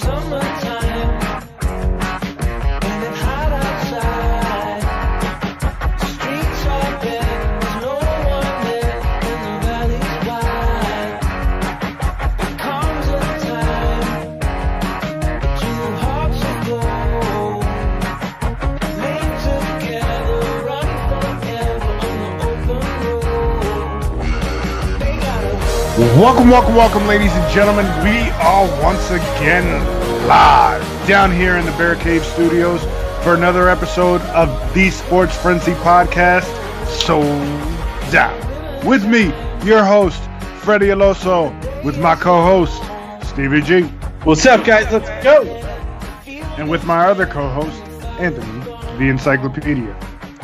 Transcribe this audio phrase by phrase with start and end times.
[0.00, 0.49] Summertime,
[26.20, 27.86] Welcome, welcome, welcome, ladies and gentlemen.
[28.04, 29.64] We are once again
[30.28, 32.82] live down here in the Bear Cave Studios
[33.24, 36.44] for another episode of the Sports Frenzy Podcast.
[36.86, 37.22] So
[38.12, 38.36] down
[38.86, 39.32] with me,
[39.66, 40.22] your host
[40.58, 42.82] Freddy El Oso, with my co-host
[43.26, 43.80] Stevie G,
[44.24, 44.92] What's up, guys?
[44.92, 45.42] Let's go.
[46.58, 47.82] and with my other co-host
[48.20, 48.60] Anthony,
[48.98, 49.96] the Encyclopedia.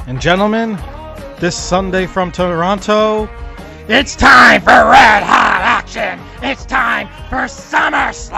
[0.06, 0.78] And gentlemen,
[1.38, 3.28] this Sunday from Toronto,
[3.88, 5.45] it's time for red hot
[5.96, 6.24] action.
[6.42, 8.32] It's time for SummerSlam.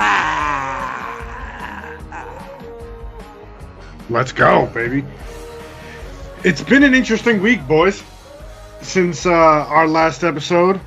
[4.10, 5.04] Let's go, baby.
[6.45, 8.02] It's been an interesting week, boys.
[8.80, 10.80] Since uh, our last episode,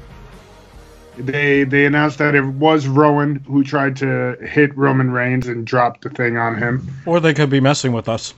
[1.18, 6.02] they they announced that it was Rowan who tried to hit Roman Reigns and dropped
[6.02, 6.90] the thing on him.
[7.06, 8.34] Or they could be messing with us.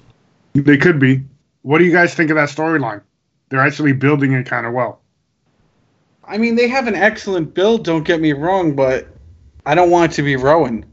[0.54, 1.24] They could be.
[1.62, 3.02] What do you guys think of that storyline?
[3.50, 5.03] They're actually building it kind of well.
[6.26, 7.84] I mean, they have an excellent build.
[7.84, 9.08] Don't get me wrong, but
[9.66, 10.86] I don't want it to be Rowan.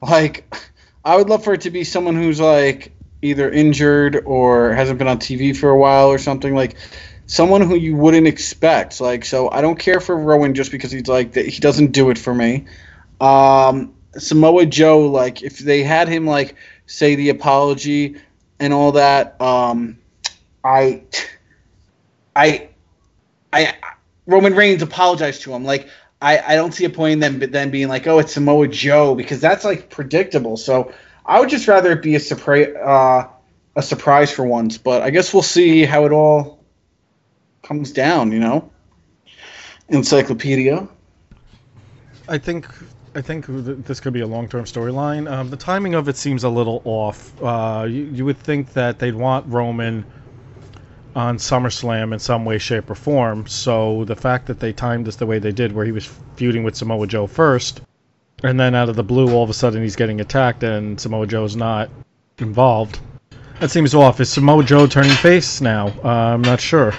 [0.00, 0.54] Like,
[1.04, 5.08] I would love for it to be someone who's like either injured or hasn't been
[5.08, 6.76] on TV for a while or something like
[7.26, 9.00] someone who you wouldn't expect.
[9.00, 11.34] Like, so I don't care for Rowan just because he's like.
[11.34, 12.66] He doesn't do it for me.
[13.20, 18.16] Um, Samoa Joe, like, if they had him like say the apology
[18.58, 19.98] and all that, um,
[20.64, 21.02] I,
[22.36, 22.68] I,
[23.52, 23.74] I,
[24.32, 25.64] Roman Reigns apologized to him.
[25.64, 25.88] Like,
[26.20, 28.68] I, I don't see a point in them but then being like, oh, it's Samoa
[28.68, 30.56] Joe because that's like predictable.
[30.56, 30.92] So
[31.26, 33.28] I would just rather it be a surprise, uh,
[33.76, 34.78] a surprise for once.
[34.78, 36.64] But I guess we'll see how it all
[37.62, 38.32] comes down.
[38.32, 38.70] You know,
[39.88, 40.88] encyclopedia.
[42.28, 42.68] I think
[43.14, 45.30] I think this could be a long-term storyline.
[45.30, 47.32] Um, the timing of it seems a little off.
[47.42, 50.04] Uh, you, you would think that they'd want Roman
[51.14, 53.46] on SummerSlam in some way, shape, or form.
[53.46, 56.06] So the fact that they timed this the way they did, where he was
[56.36, 57.82] feuding with Samoa Joe first,
[58.42, 61.26] and then out of the blue, all of a sudden he's getting attacked and Samoa
[61.26, 61.90] Joe's not
[62.38, 62.98] involved.
[63.60, 64.20] That seems off.
[64.20, 65.88] Is Samoa Joe turning face now?
[66.04, 66.92] Uh, I'm not sure.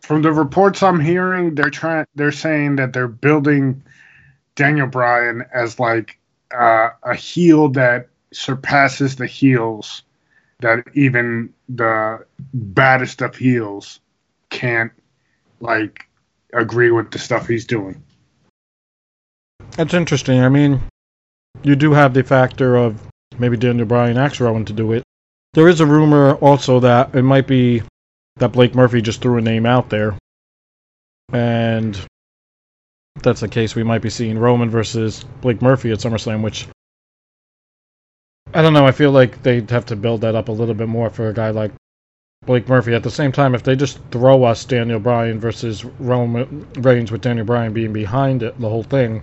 [0.00, 2.06] From the reports I'm hearing, they're trying.
[2.16, 3.84] They're saying that they're building
[4.56, 6.18] Daniel Bryan as like
[6.52, 10.02] uh, a heel that surpasses the heels
[10.60, 14.00] that even the baddest of heels
[14.50, 14.92] can't
[15.60, 16.08] like
[16.52, 18.02] agree with the stuff he's doing.
[19.72, 20.40] That's interesting.
[20.40, 20.80] I mean,
[21.62, 23.00] you do have the factor of
[23.38, 25.02] maybe Daniel Bryan asks Rowan to do it.
[25.54, 27.82] There is a rumor also that it might be
[28.36, 30.16] that Blake Murphy just threw a name out there.
[31.32, 31.96] And
[33.16, 36.66] if that's the case, we might be seeing Roman versus Blake Murphy at SummerSlam, which
[38.52, 38.86] I don't know.
[38.86, 41.34] I feel like they'd have to build that up a little bit more for a
[41.34, 41.72] guy like
[42.46, 42.94] Blake Murphy.
[42.94, 47.20] At the same time, if they just throw us Daniel Bryan versus Roman Reigns with
[47.20, 49.22] Daniel Bryan being behind it, the whole thing,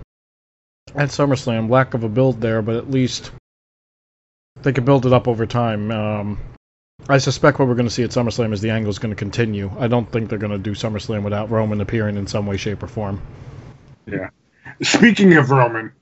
[0.94, 3.30] at SummerSlam, lack of a build there, but at least
[4.62, 5.90] they could build it up over time.
[5.90, 6.38] Um,
[7.08, 9.16] I suspect what we're going to see at SummerSlam is the angle is going to
[9.16, 9.70] continue.
[9.78, 12.82] I don't think they're going to do SummerSlam without Roman appearing in some way, shape,
[12.82, 13.20] or form.
[14.06, 14.30] Yeah.
[14.82, 15.92] Speaking of Roman,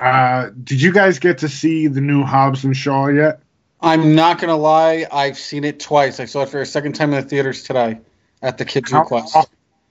[0.00, 3.40] uh, did you guys get to see the new Hobbs and Shaw yet?
[3.80, 5.06] I'm not gonna lie.
[5.10, 6.20] I've seen it twice.
[6.20, 8.00] I saw it for a second time in the theaters today
[8.42, 9.36] at the kids' How, request.
[9.36, 9.44] au-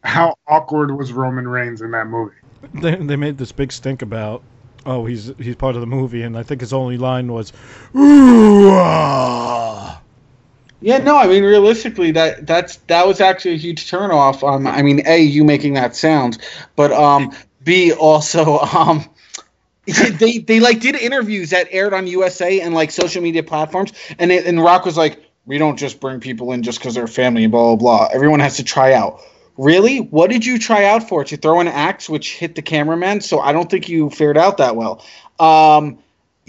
[0.04, 2.36] how awkward was Roman Reigns in that movie?
[2.74, 4.44] They, they made this big stink about,
[4.86, 7.52] oh, he's he's part of the movie, and I think his only line was,
[7.96, 10.02] "Ooh, ah."
[10.82, 14.48] Yeah, no, I mean realistically that that's that was actually a huge turnoff.
[14.48, 16.38] Um I mean A, you making that sound,
[16.76, 17.34] but um
[17.64, 19.10] B also um
[19.92, 24.32] they they like did interviews that aired on USA and like social media platforms and
[24.32, 27.48] it, and Rock was like, We don't just bring people in just because they're family
[27.48, 28.10] blah blah blah.
[28.14, 29.22] Everyone has to try out.
[29.58, 29.98] Really?
[29.98, 31.24] What did you try out for?
[31.26, 33.22] To throw an axe which hit the cameraman?
[33.22, 35.06] So I don't think you fared out that well.
[35.40, 36.00] Um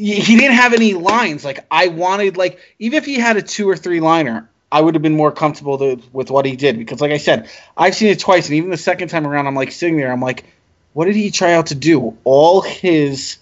[0.01, 1.45] he he didn't have any lines.
[1.45, 4.95] Like I wanted, like even if he had a two or three liner, I would
[4.95, 8.09] have been more comfortable to, with what he did because, like I said, I've seen
[8.09, 10.45] it twice, and even the second time around, I'm like sitting there, I'm like,
[10.93, 12.17] what did he try out to do?
[12.25, 13.39] All his,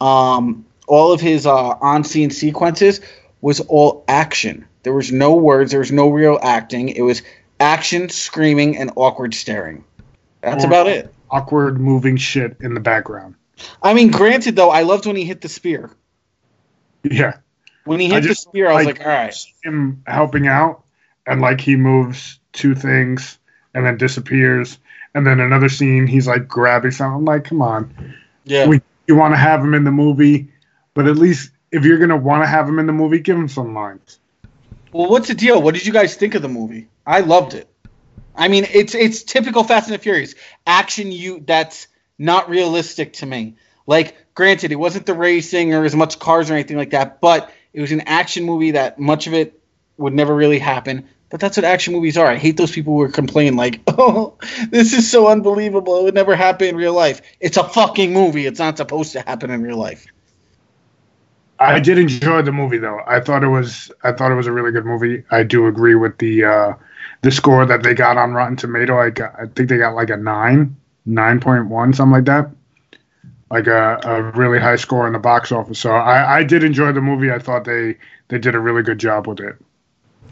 [0.00, 3.00] um, all of his uh, on-scene sequences
[3.40, 4.66] was all action.
[4.82, 5.70] There was no words.
[5.72, 6.88] There was no real acting.
[6.90, 7.22] It was
[7.60, 9.84] action, screaming, and awkward staring.
[10.40, 11.12] That's Or- about it.
[11.30, 13.34] Awkward moving shit in the background.
[13.82, 15.90] I mean, granted though, I loved when he hit the spear.
[17.02, 17.38] Yeah.
[17.84, 19.34] When he hit the spear, I was like- like, all right.
[19.64, 20.84] Him helping out
[21.26, 23.38] and like he moves two things
[23.74, 24.78] and then disappears.
[25.16, 27.16] And then another scene, he's like grabbing something.
[27.16, 28.14] I'm like, come on.
[28.44, 28.66] Yeah.
[28.68, 30.48] We- You want to have him in the movie,
[30.92, 33.36] but at least if you're going to want to have him in the movie, give
[33.36, 34.18] him some lines.
[34.92, 35.62] Well, what's the deal?
[35.62, 36.88] What did you guys think of the movie?
[37.06, 37.66] I loved it.
[38.34, 40.34] I mean, it's it's typical Fast and the Furious
[40.66, 41.10] action.
[41.12, 41.86] You that's
[42.18, 43.54] not realistic to me.
[43.86, 47.50] Like, granted, it wasn't the racing or as much cars or anything like that, but
[47.72, 49.58] it was an action movie that much of it
[49.96, 51.08] would never really happen.
[51.28, 52.26] But that's what action movies are.
[52.26, 54.34] I hate those people who are complaining like, "Oh,
[54.70, 55.98] this is so unbelievable.
[55.98, 58.46] It would never happen in real life." It's a fucking movie.
[58.46, 60.06] It's not supposed to happen in real life.
[61.58, 63.00] I did enjoy the movie though.
[63.06, 65.24] I thought it was I thought it was a really good movie.
[65.30, 66.72] I do agree with the uh,
[67.22, 68.98] the score that they got on Rotten Tomato.
[68.98, 70.76] I got I think they got like a nine,
[71.06, 72.50] nine point one, something like that.
[73.50, 75.78] Like a, a really high score in the box office.
[75.78, 77.30] So I, I did enjoy the movie.
[77.30, 77.96] I thought they
[78.28, 79.56] they did a really good job with it.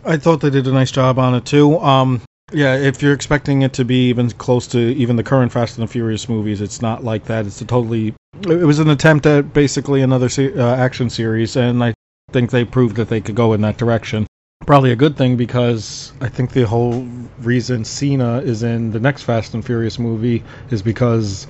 [0.06, 1.78] I thought they did a nice job on it too.
[1.78, 2.20] Um,
[2.52, 5.88] yeah, if you're expecting it to be even close to even the current Fast and
[5.88, 7.46] the Furious movies, it's not like that.
[7.46, 8.14] It's a totally.
[8.42, 11.94] It was an attempt at basically another se- uh, action series, and I
[12.32, 14.26] think they proved that they could go in that direction.
[14.66, 17.06] Probably a good thing because I think the whole
[17.40, 21.46] reason Cena is in the next Fast and Furious movie is because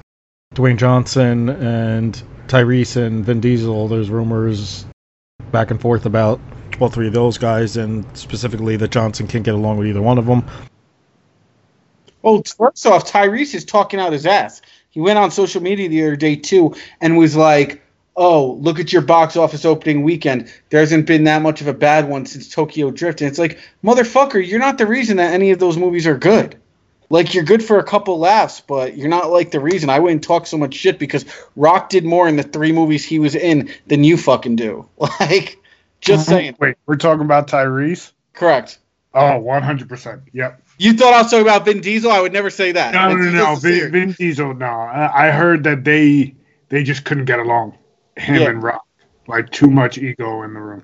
[0.54, 3.88] Dwayne Johnson and Tyrese and Vin Diesel.
[3.88, 4.86] There's rumors
[5.50, 6.40] back and forth about
[6.80, 10.18] all three of those guys, and specifically that Johnson can't get along with either one
[10.18, 10.44] of them.
[12.22, 14.62] Well, first off, Tyrese is talking out his ass.
[14.90, 17.82] He went on social media the other day too and was like,
[18.16, 20.50] "Oh, look at your box office opening weekend.
[20.70, 23.58] There hasn't been that much of a bad one since Tokyo Drift." And it's like,
[23.84, 26.56] motherfucker, you're not the reason that any of those movies are good.
[27.10, 29.90] Like you're good for a couple laughs, but you're not like the reason.
[29.90, 31.24] I wouldn't talk so much shit because
[31.56, 34.88] Rock did more in the three movies he was in than you fucking do.
[35.20, 35.58] Like,
[36.04, 36.56] just saying.
[36.58, 38.12] Wait, we're talking about Tyrese?
[38.32, 38.78] Correct.
[39.14, 40.22] Oh, 100%.
[40.32, 40.60] Yep.
[40.78, 42.10] You thought I was talking about Vin Diesel?
[42.10, 42.94] I would never say that.
[42.94, 43.70] No, Vin no, Diesel's no.
[43.70, 43.92] Vin.
[43.92, 44.66] Vin Diesel, no.
[44.66, 46.34] I I heard that they
[46.68, 47.78] they just couldn't get along.
[48.16, 48.48] Him Yeah.
[48.50, 48.84] and Rock.
[49.26, 50.82] Like, too much ego in the room.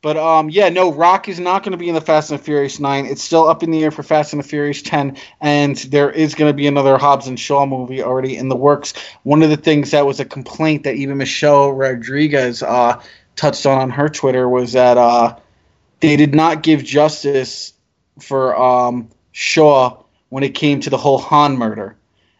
[0.00, 2.44] But um, yeah, no, Rock is not going to be in the Fast and the
[2.44, 3.06] Furious Nine.
[3.06, 6.34] It's still up in the air for Fast and the Furious Ten, and there is
[6.34, 8.92] going to be another Hobbs and Shaw movie already in the works.
[9.22, 13.00] One of the things that was a complaint that even Michelle Rodriguez uh,
[13.36, 15.36] touched on on her Twitter was that uh,
[16.00, 17.72] they did not give justice
[18.20, 21.96] for um, Shaw when it came to the whole Han murder.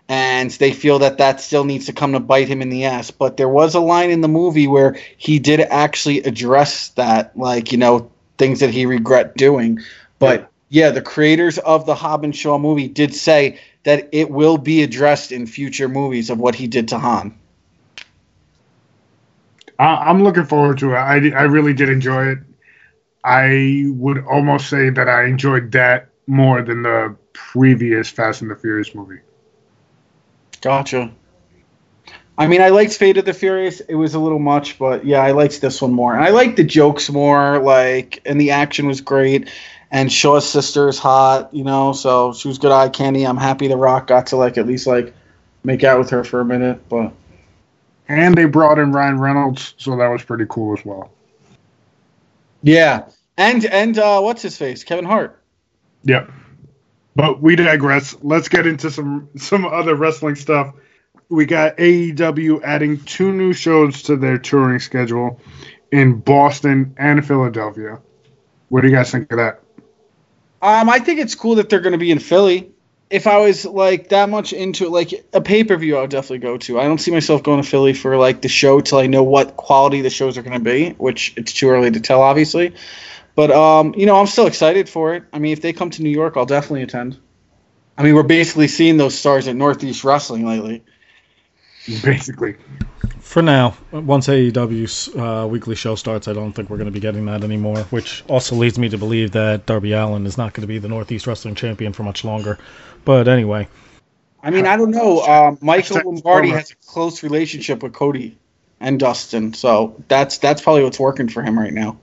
[0.07, 3.11] And they feel that that still needs to come to bite him in the ass.
[3.11, 7.73] But there was a line in the movie where he did actually address that, like,
[7.73, 9.81] you know, things that he regret doing.
[10.19, 14.59] But yeah, the creators of the Hobbs and Shaw movie did say that it will
[14.59, 17.39] be addressed in future movies of what he did to Han.
[19.79, 20.97] I, I'm looking forward to it.
[20.97, 22.39] I, I really did enjoy it.
[23.25, 28.57] I would almost say that I enjoyed that more than the previous Fast and the
[28.57, 29.21] Furious movie.
[30.61, 31.13] Gotcha.
[32.37, 33.81] I mean, I liked Fate of the Furious.
[33.81, 36.15] It was a little much, but yeah, I liked this one more.
[36.15, 39.51] And I liked the jokes more, like, and the action was great.
[39.91, 43.25] And Shaw's sister is hot, you know, so she was good eye candy.
[43.25, 45.15] I'm happy The Rock got to, like, at least, like,
[45.63, 47.13] make out with her for a minute, but.
[48.09, 51.11] And they brought in Ryan Reynolds, so that was pretty cool as well.
[52.63, 53.09] Yeah.
[53.37, 54.85] And, and, uh, what's his face?
[54.85, 55.43] Kevin Hart.
[56.05, 56.31] Yep.
[57.17, 58.17] But we digress.
[58.23, 60.75] Let's get into some some other wrestling stuff.
[61.29, 65.41] We got AEW adding two new shows to their touring schedule
[65.91, 68.01] in Boston and Philadelphia.
[68.69, 69.61] What do you guys think of that?
[70.61, 72.74] Um, I think it's cool that they're going to be in Philly.
[73.11, 76.39] If I was like that much into like a pay per view, I would definitely
[76.39, 76.81] go to.
[76.81, 79.57] I don't see myself going to Philly for like the show till I know what
[79.57, 82.75] quality the shows are going to be, which it's too early to tell, obviously.
[83.35, 85.25] But um, you know, I'm still excited for it.
[85.33, 87.19] I mean, if they come to New York, I'll definitely attend.
[87.97, 90.83] I mean, we're basically seeing those stars at Northeast Wrestling lately.
[92.03, 92.57] Basically.
[93.35, 97.01] For now, once AEW's uh, weekly show starts, I don't think we're going to be
[97.01, 100.61] getting that anymore, which also leads me to believe that Darby Allin is not going
[100.61, 102.61] to be the Northeast Wrestling Champion for much longer.
[103.05, 103.67] But anyway,
[104.41, 105.23] I mean, I don't know.
[105.23, 108.39] Um, Michael Lombardi has a close relationship with Cody
[108.79, 111.97] and Dustin, so that's that's probably what's working for him right now.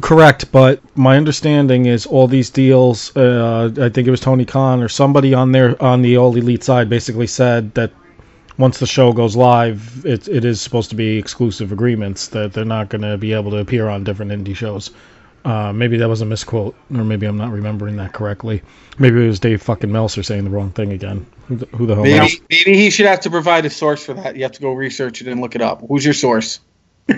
[0.00, 3.16] Correct, but my understanding is all these deals.
[3.16, 6.62] Uh, I think it was Tony Khan or somebody on there on the All Elite
[6.62, 7.90] side basically said that
[8.60, 12.64] once the show goes live, it, it is supposed to be exclusive agreements that they're
[12.64, 14.90] not going to be able to appear on different indie shows.
[15.46, 18.62] Uh, maybe that was a misquote, or maybe I'm not remembering that correctly.
[18.98, 21.24] Maybe it was Dave fucking Meltzer saying the wrong thing again.
[21.46, 22.38] Who the, who the hell knows?
[22.50, 24.36] Maybe, maybe he should have to provide a source for that.
[24.36, 25.82] You have to go research it and look it up.
[25.88, 26.60] Who's your source?
[27.08, 27.16] now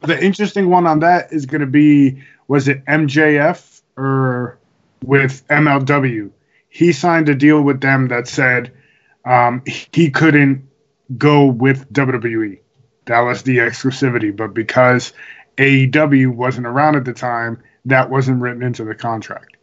[0.00, 4.58] the interesting one on that is going to be was it MJF or
[5.04, 6.30] with MLW?
[6.70, 8.72] He signed a deal with them that said
[9.24, 10.68] um, he couldn't
[11.18, 12.60] go with WWE.
[13.06, 15.12] That was the exclusivity, but because
[15.56, 19.56] AEW wasn't around at the time, that wasn't written into the contract.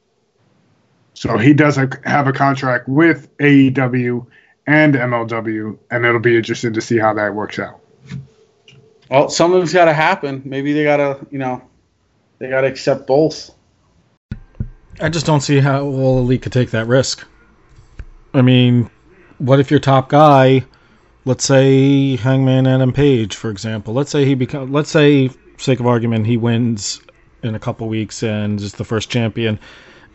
[1.13, 4.27] So he does ha- have a contract with AEW
[4.67, 7.79] and MLW, and it'll be interesting to see how that works out.
[9.09, 10.41] Well, something's got to happen.
[10.45, 11.61] Maybe they got to, you know,
[12.39, 13.51] they got to accept both.
[14.99, 17.25] I just don't see how All Elite could take that risk.
[18.33, 18.89] I mean,
[19.37, 20.63] what if your top guy,
[21.25, 25.87] let's say Hangman Adam Page, for example, let's say he become, let's say, sake of
[25.87, 27.01] argument, he wins
[27.43, 29.59] in a couple weeks and is the first champion.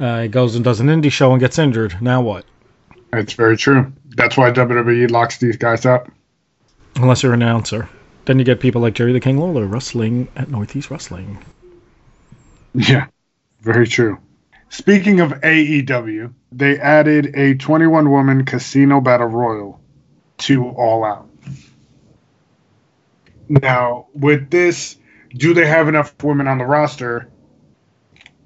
[0.00, 2.00] Uh, he goes and does an indie show and gets injured.
[2.00, 2.45] Now what?
[3.12, 3.93] It's very true.
[4.17, 6.11] That's why WWE locks these guys up.
[6.97, 7.88] Unless you're an announcer.
[8.25, 11.38] Then you get people like Jerry the King Lawler wrestling at Northeast Wrestling.
[12.75, 13.07] Yeah,
[13.61, 14.19] very true.
[14.73, 19.79] Speaking of AEW, they added a 21 woman casino battle royal
[20.38, 21.29] to All Out.
[23.50, 24.97] Now, with this,
[25.29, 27.29] do they have enough women on the roster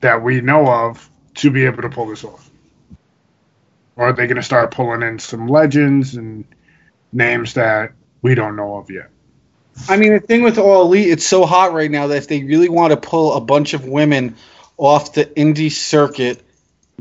[0.00, 2.50] that we know of to be able to pull this off?
[3.94, 6.44] Or are they going to start pulling in some legends and
[7.12, 9.10] names that we don't know of yet?
[9.88, 12.42] I mean, the thing with All Elite, it's so hot right now that if they
[12.42, 14.34] really want to pull a bunch of women
[14.76, 16.42] off the indie circuit,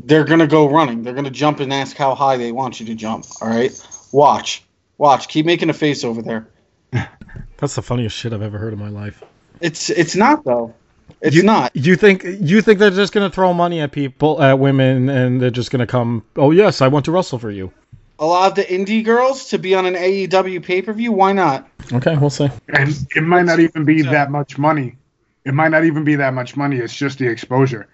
[0.02, 1.02] they're going to go running.
[1.02, 3.26] They're going to jump and ask how high they want you to jump.
[3.40, 3.72] All right?
[4.12, 4.64] Watch.
[4.98, 5.28] Watch.
[5.28, 6.48] Keep making a face over there.
[7.58, 9.22] That's the funniest shit I've ever heard in my life.
[9.60, 10.74] It's it's not though.
[11.20, 11.74] It's you, not.
[11.74, 15.50] You think you think they're just gonna throw money at people, at women, and they're
[15.50, 16.24] just gonna come?
[16.36, 17.72] Oh yes, I want to wrestle for you.
[18.18, 21.12] Allow the indie girls to be on an AEW pay per view.
[21.12, 21.68] Why not?
[21.92, 22.48] Okay, we'll see.
[22.68, 24.96] And it might not even be that much money.
[25.46, 26.78] It might not even be that much money.
[26.78, 27.88] It's just the exposure.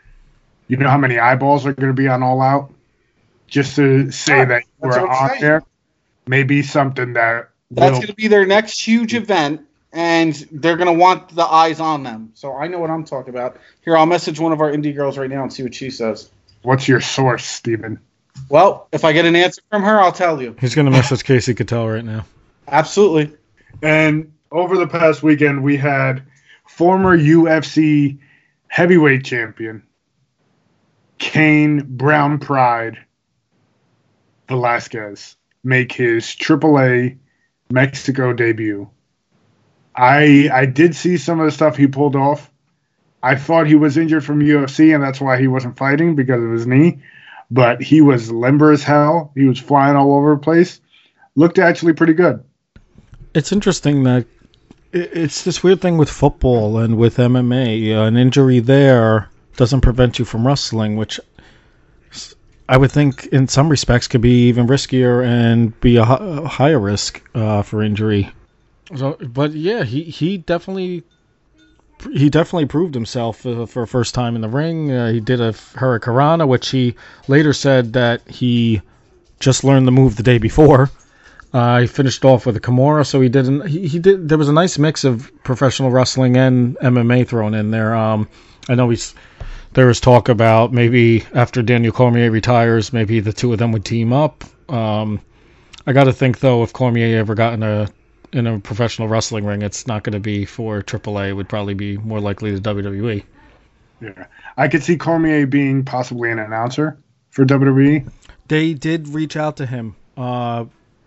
[0.68, 2.72] You know how many eyeballs are going to be on All Out?
[3.46, 5.40] Just to say Yeah, that you that's were on saying.
[5.42, 5.62] there,
[6.26, 9.60] maybe something that That's going to be their next huge event,
[9.92, 12.30] and they're going to want the eyes on them.
[12.32, 13.58] So I know what I'm talking about.
[13.84, 16.30] Here, I'll message one of our indie girls right now and see what she says.
[16.62, 18.00] What's your source, Stephen?
[18.48, 20.56] Well, if I get an answer from her, I'll tell you.
[20.58, 22.24] He's gonna message Casey Cattell right now.
[22.66, 23.36] Absolutely.
[23.82, 26.22] And over the past weekend, we had
[26.76, 28.18] former UFC
[28.68, 29.82] heavyweight champion
[31.18, 32.98] Cain Brown Pride
[34.48, 37.18] Velasquez make his AAA
[37.70, 38.88] Mexico debut.
[39.94, 42.50] I I did see some of the stuff he pulled off.
[43.22, 46.50] I thought he was injured from UFC, and that's why he wasn't fighting because of
[46.50, 47.02] his knee.
[47.50, 49.30] But he was limber as hell.
[49.34, 50.80] He was flying all over the place.
[51.36, 52.42] Looked actually pretty good.
[53.34, 54.26] It's interesting that
[54.92, 57.96] it's this weird thing with football and with MMA.
[57.96, 61.18] Uh, an injury there doesn't prevent you from wrestling, which
[62.68, 66.78] I would think, in some respects, could be even riskier and be a, a higher
[66.78, 68.30] risk uh, for injury.
[68.94, 71.02] So, but yeah, he he definitely
[72.12, 74.90] he definitely proved himself for a first time in the ring.
[74.90, 76.94] Uh, he did a Hurricanrana, which he
[77.28, 78.82] later said that he
[79.40, 80.90] just learned the move the day before.
[81.52, 83.66] Uh, he finished off with a Kimura, so he didn't.
[83.66, 84.28] He, he did.
[84.28, 87.94] There was a nice mix of professional wrestling and MMA thrown in there.
[87.94, 88.28] Um,
[88.68, 89.14] I know he's.
[89.74, 93.84] There was talk about maybe after Daniel Cormier retires, maybe the two of them would
[93.84, 94.44] team up.
[94.68, 95.20] Um,
[95.86, 97.88] I got to think though, if Cormier ever got in a
[98.32, 101.30] in a professional wrestling ring, it's not going to be for AAA.
[101.30, 102.60] It would probably be more likely the.
[102.60, 103.24] WWE.
[104.00, 106.98] Yeah, I could see Cormier being possibly an announcer
[107.30, 107.44] for.
[107.44, 108.10] WWE.
[108.48, 110.64] They did reach out to him uh,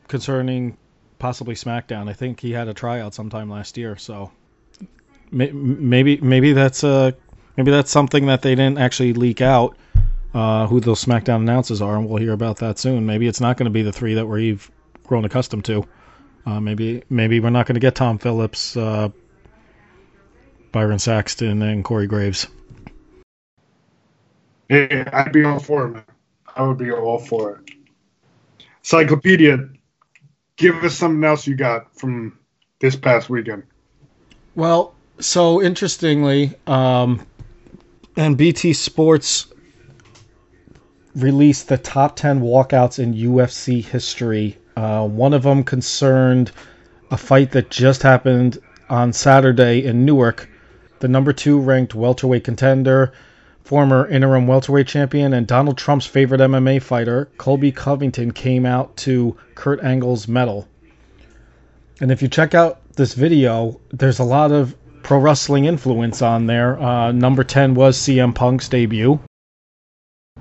[0.07, 0.77] concerning
[1.19, 2.09] possibly SmackDown.
[2.09, 4.31] I think he had a tryout sometime last year, so
[5.31, 7.11] maybe maybe that's uh
[7.57, 9.77] maybe that's something that they didn't actually leak out.
[10.33, 13.05] Uh, who those SmackDown announcers are, and we'll hear about that soon.
[13.05, 14.69] Maybe it's not going to be the three that we've
[15.05, 15.87] grown accustomed to.
[16.45, 19.07] Uh, maybe maybe we're not going to get Tom Phillips, uh,
[20.73, 22.47] Byron Saxton, and Corey Graves.
[24.69, 26.03] Yeah, I'd be all for it.
[26.53, 27.71] I would be all for it.
[28.81, 29.69] Cyclopedia,
[30.57, 32.39] give us something else you got from
[32.79, 33.63] this past weekend.
[34.55, 37.25] Well, so interestingly, um,
[38.15, 39.47] and BT Sports
[41.15, 44.57] released the top 10 walkouts in UFC history.
[44.75, 46.51] Uh, one of them concerned
[47.11, 48.57] a fight that just happened
[48.89, 50.49] on Saturday in Newark.
[50.99, 53.13] The number two ranked welterweight contender,
[53.65, 59.35] former interim welterweight champion, and Donald Trump's favorite MMA fighter, Colby Covington, came out to
[59.55, 60.67] Kurt Angle's medal.
[61.99, 66.45] And if you check out this video, there's a lot of pro wrestling influence on
[66.45, 66.79] there.
[66.79, 69.19] Uh, number 10 was CM Punk's debut.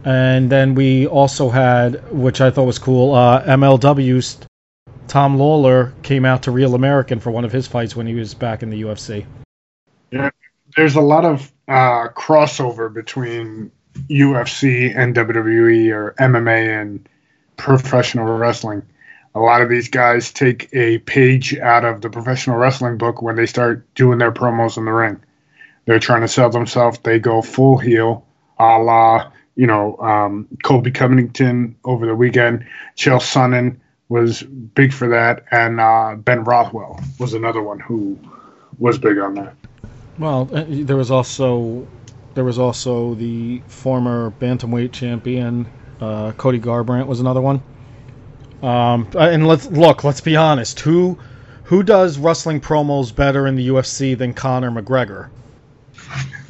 [0.04, 4.38] And then we also had, which I thought was cool, uh, MLW's
[5.06, 8.34] Tom Lawlor came out to Real American for one of his fights when he was
[8.34, 9.24] back in the UFC.
[10.10, 10.28] Yeah,
[10.76, 13.70] There's a lot of uh, crossover between
[14.08, 17.08] UFC and WWE or MMA and
[17.56, 18.82] professional wrestling.
[19.34, 23.36] A lot of these guys take a page out of the professional wrestling book when
[23.36, 25.20] they start doing their promos in the ring.
[25.86, 26.98] They're trying to sell themselves.
[27.02, 28.26] They go full heel,
[28.58, 32.66] a la you know um, Colby Covington over the weekend.
[32.96, 33.78] Chael Sonnen
[34.08, 38.18] was big for that, and uh, Ben Rothwell was another one who
[38.78, 39.54] was big on that.
[40.18, 41.86] Well, uh, there was also
[42.34, 45.66] there was also the former bantamweight champion
[46.00, 47.62] uh, Cody Garbrandt was another one.
[48.62, 50.04] Um, and let's look.
[50.04, 50.80] Let's be honest.
[50.80, 51.18] Who
[51.64, 55.28] who does wrestling promos better in the UFC than Conor McGregor?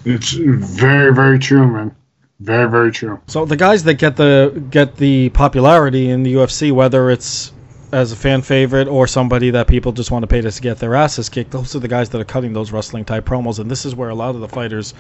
[0.05, 1.95] It's very, very true, man.
[2.41, 3.21] Very, very true.
[3.27, 7.53] So the guys that get the get the popularity in the UFC, whether it's
[7.95, 10.95] as a fan favorite or somebody that people just want to pay to get their
[10.95, 13.87] asses kicked, those are the guys that are cutting those wrestling type promos, and this
[13.87, 14.95] is where a lot of the fighters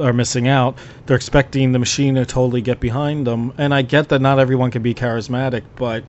[0.00, 0.78] are missing out.
[1.06, 4.70] They're expecting the machine to totally get behind them, and I get that not everyone
[4.70, 6.04] can be charismatic, but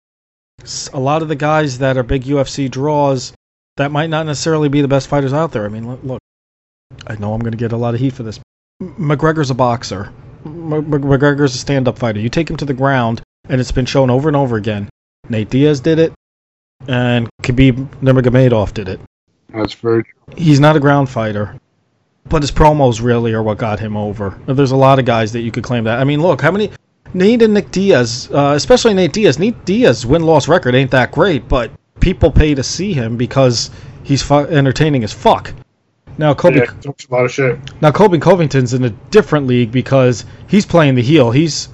[0.93, 3.33] a lot of the guys that are big UFC draws
[3.77, 5.65] that might not necessarily be the best fighters out there.
[5.65, 6.19] I mean, look,
[7.05, 8.39] I know I'm going to get a lot of heat for this.
[8.81, 10.11] McGregor's a boxer.
[10.45, 12.19] McGregor's a stand-up fighter.
[12.19, 14.89] You take him to the ground, and it's been shown over and over again.
[15.29, 16.13] Nate Diaz did it,
[16.87, 18.99] and Khabib Nurmagomedov did it.
[19.53, 20.13] That's very true.
[20.37, 21.55] He's not a ground fighter,
[22.27, 24.39] but his promos really are what got him over.
[24.45, 25.99] There's a lot of guys that you could claim that.
[25.99, 26.71] I mean, look, how many
[27.13, 29.39] Nate and Nick Diaz, uh, especially Nate Diaz.
[29.39, 33.71] Nate Diaz win-loss record ain't that great, but people pay to see him because
[34.03, 35.51] he's fu- entertaining as fuck.
[36.19, 37.57] Now Colby Yeah, talks a lot of shit.
[37.81, 41.31] now Colby Covington's in a different league because he's playing the heel.
[41.31, 41.69] He's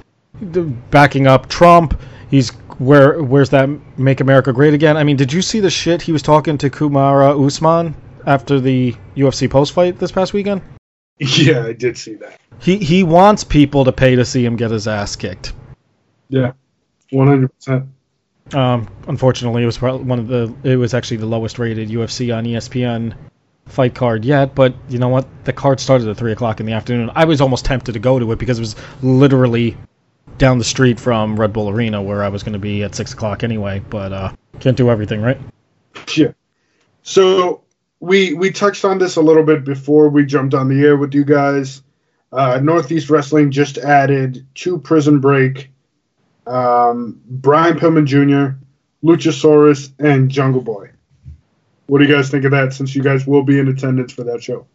[0.91, 1.99] backing up Trump.
[2.29, 4.97] He's where where's that Make America Great Again?
[4.97, 8.95] I mean, did you see the shit he was talking to Kamaru Usman after the
[9.15, 10.61] UFC post fight this past weekend?
[11.17, 12.41] Yeah, I did see that.
[12.59, 15.53] He he wants people to pay to see him get his ass kicked.
[16.27, 16.51] Yeah,
[17.11, 17.85] one hundred percent.
[18.53, 22.43] Um, unfortunately, it was one of the it was actually the lowest rated UFC on
[22.43, 23.13] ESPN
[23.65, 24.55] fight card yet.
[24.55, 25.25] But you know what?
[25.45, 27.09] The card started at three o'clock in the afternoon.
[27.15, 29.77] I was almost tempted to go to it because it was literally
[30.37, 33.13] down the street from Red Bull Arena where I was going to be at six
[33.13, 33.81] o'clock anyway.
[33.89, 35.39] But uh, can't do everything, right?
[36.15, 36.31] Yeah.
[37.03, 37.63] So
[37.99, 41.13] we we touched on this a little bit before we jumped on the air with
[41.13, 41.81] you guys.
[42.31, 45.71] Uh, Northeast Wrestling just added to Prison Break,
[46.45, 48.57] um, Brian Pillman Jr.,
[49.05, 50.91] Luchasaurus, and Jungle Boy.
[51.87, 52.73] What do you guys think of that?
[52.73, 54.65] Since you guys will be in attendance for that show.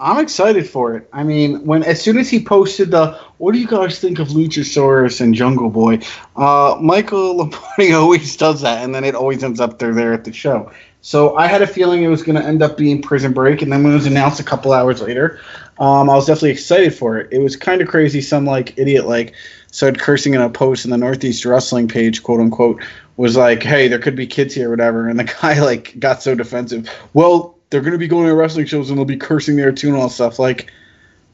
[0.00, 1.06] I'm excited for it.
[1.12, 4.28] I mean, when as soon as he posted the, what do you guys think of
[4.28, 6.00] Luchasaurus and Jungle Boy?
[6.36, 10.24] Uh, Michael Lombardi always does that, and then it always ends up there there at
[10.24, 10.72] the show.
[11.02, 13.70] So I had a feeling it was going to end up being Prison Break, and
[13.70, 15.38] then when it was announced a couple hours later,
[15.78, 17.28] um, I was definitely excited for it.
[17.30, 18.22] It was kind of crazy.
[18.22, 19.34] Some like idiot like
[19.70, 22.82] started cursing in a post in the Northeast Wrestling page, quote unquote,
[23.18, 26.34] was like, "Hey, there could be kids here, whatever," and the guy like got so
[26.34, 26.88] defensive.
[27.12, 29.98] Well, they're going to be going to wrestling shows and they'll be cursing there too
[29.98, 30.38] and stuff.
[30.38, 30.72] Like,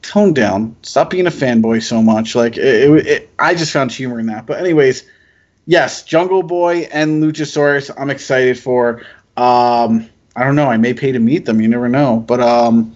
[0.03, 0.77] tone down.
[0.83, 2.35] Stop being a fanboy so much.
[2.35, 4.47] Like, it, it, it, I just found humor in that.
[4.47, 5.09] But anyways,
[5.65, 9.03] yes, Jungle Boy and Luchasaurus, I'm excited for.
[9.37, 10.71] Um, I don't know.
[10.71, 11.61] I may pay to meet them.
[11.61, 12.19] You never know.
[12.19, 12.95] But um,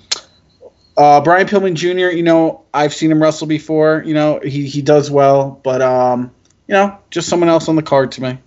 [0.96, 2.14] uh, Brian Pillman Jr.
[2.14, 4.02] You know, I've seen him wrestle before.
[4.04, 5.58] You know, he he does well.
[5.62, 6.30] But um,
[6.68, 8.38] you know, just someone else on the card to me.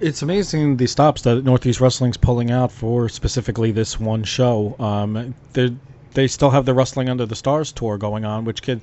[0.00, 4.74] It's amazing the stops that Northeast Wrestling's pulling out for specifically this one show.
[4.78, 5.76] Um, they
[6.14, 8.80] they still have the Wrestling Under the Stars tour going on, which could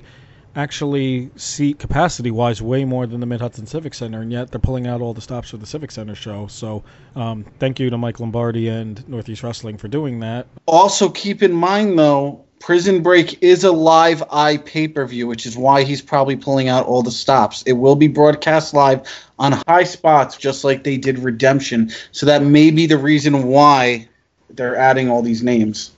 [0.54, 4.60] actually seat capacity wise way more than the Mid Hudson Civic Center, and yet they're
[4.60, 6.46] pulling out all the stops for the Civic Center show.
[6.46, 6.84] So
[7.16, 10.46] um, thank you to Mike Lombardi and Northeast Wrestling for doing that.
[10.66, 15.46] Also, keep in mind though, Prison Break is a live eye pay per view, which
[15.46, 17.62] is why he's probably pulling out all the stops.
[17.62, 19.06] It will be broadcast live
[19.38, 21.90] on Highspots, just like they did Redemption.
[22.12, 24.08] So that may be the reason why
[24.50, 25.92] they're adding all these names.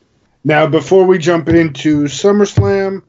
[0.44, 3.02] Now, before we jump into SummerSlam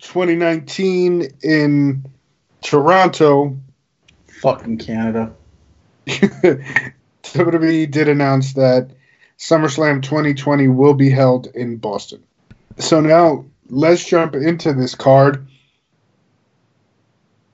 [0.00, 2.04] 2019 in
[2.62, 3.58] Toronto,
[4.40, 5.34] Fucking Canada.
[6.06, 8.90] WWE did announce that
[9.40, 12.22] SummerSlam 2020 will be held in Boston.
[12.76, 15.48] So now let's jump into this card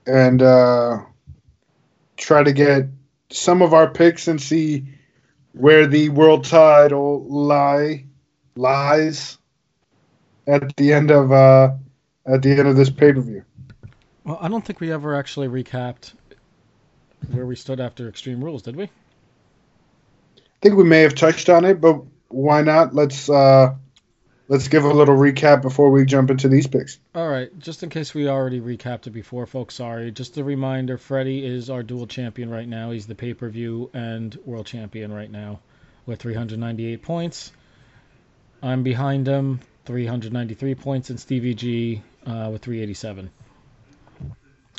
[0.04, 0.98] and uh,
[2.16, 2.86] try to get
[3.30, 4.88] some of our picks and see
[5.52, 8.04] where the world title lie
[8.56, 9.38] lies
[10.46, 11.72] at the end of uh
[12.26, 13.44] at the end of this pay per view.
[14.24, 16.14] Well, I don't think we ever actually recapped
[17.30, 18.90] where we stood after Extreme Rules, did we?
[20.66, 22.92] Think we may have touched on it, but why not?
[22.92, 23.76] Let's uh
[24.48, 26.98] let's give a little recap before we jump into these picks.
[27.14, 30.10] All right, just in case we already recapped it before, folks, sorry.
[30.10, 32.90] Just a reminder Freddy is our dual champion right now.
[32.90, 35.60] He's the pay per view and world champion right now
[36.04, 37.52] with 398 points.
[38.60, 43.30] I'm behind him, 393 points, and Stevie G uh, with 387.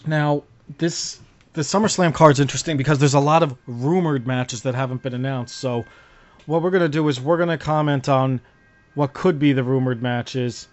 [0.05, 0.43] Now,
[0.79, 1.21] this
[1.57, 5.55] the SummerSlam card's interesting because there's a lot of rumored matches that haven't been announced.
[5.55, 5.85] So,
[6.45, 8.39] what we're gonna do is we're gonna comment on
[8.93, 10.67] what could be the rumored matches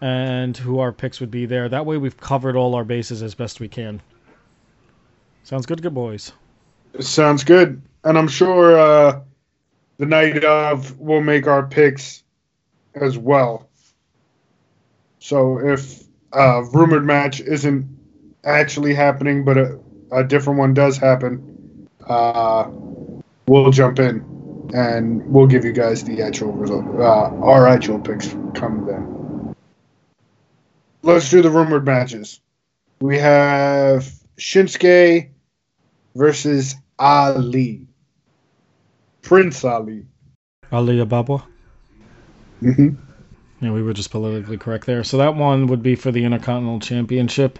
[0.00, 1.68] and who our picks would be there.
[1.68, 4.00] That way, we've covered all our bases as best we can.
[5.42, 6.32] Sounds good, good boys.
[7.00, 7.82] Sounds good.
[8.02, 9.20] And I'm sure uh
[9.98, 12.24] the night of we'll make our picks
[12.94, 13.68] as well.
[15.18, 17.86] So if a rumored match isn't
[18.42, 22.70] actually happening, but a different one does happen, uh,
[23.46, 24.24] we'll jump in
[24.72, 29.44] and we'll give you guys the actual result, uh, our actual picks come then.
[31.02, 32.40] Let's do the rumored matches.
[33.00, 35.28] We have Shinsuke
[36.16, 37.86] versus Ali.
[39.22, 40.06] Prince Ali.
[40.72, 41.44] Ali Ababa.
[42.60, 42.88] hmm
[43.60, 45.04] Yeah, we were just politically correct there.
[45.04, 47.58] So that one would be for the Intercontinental Championship.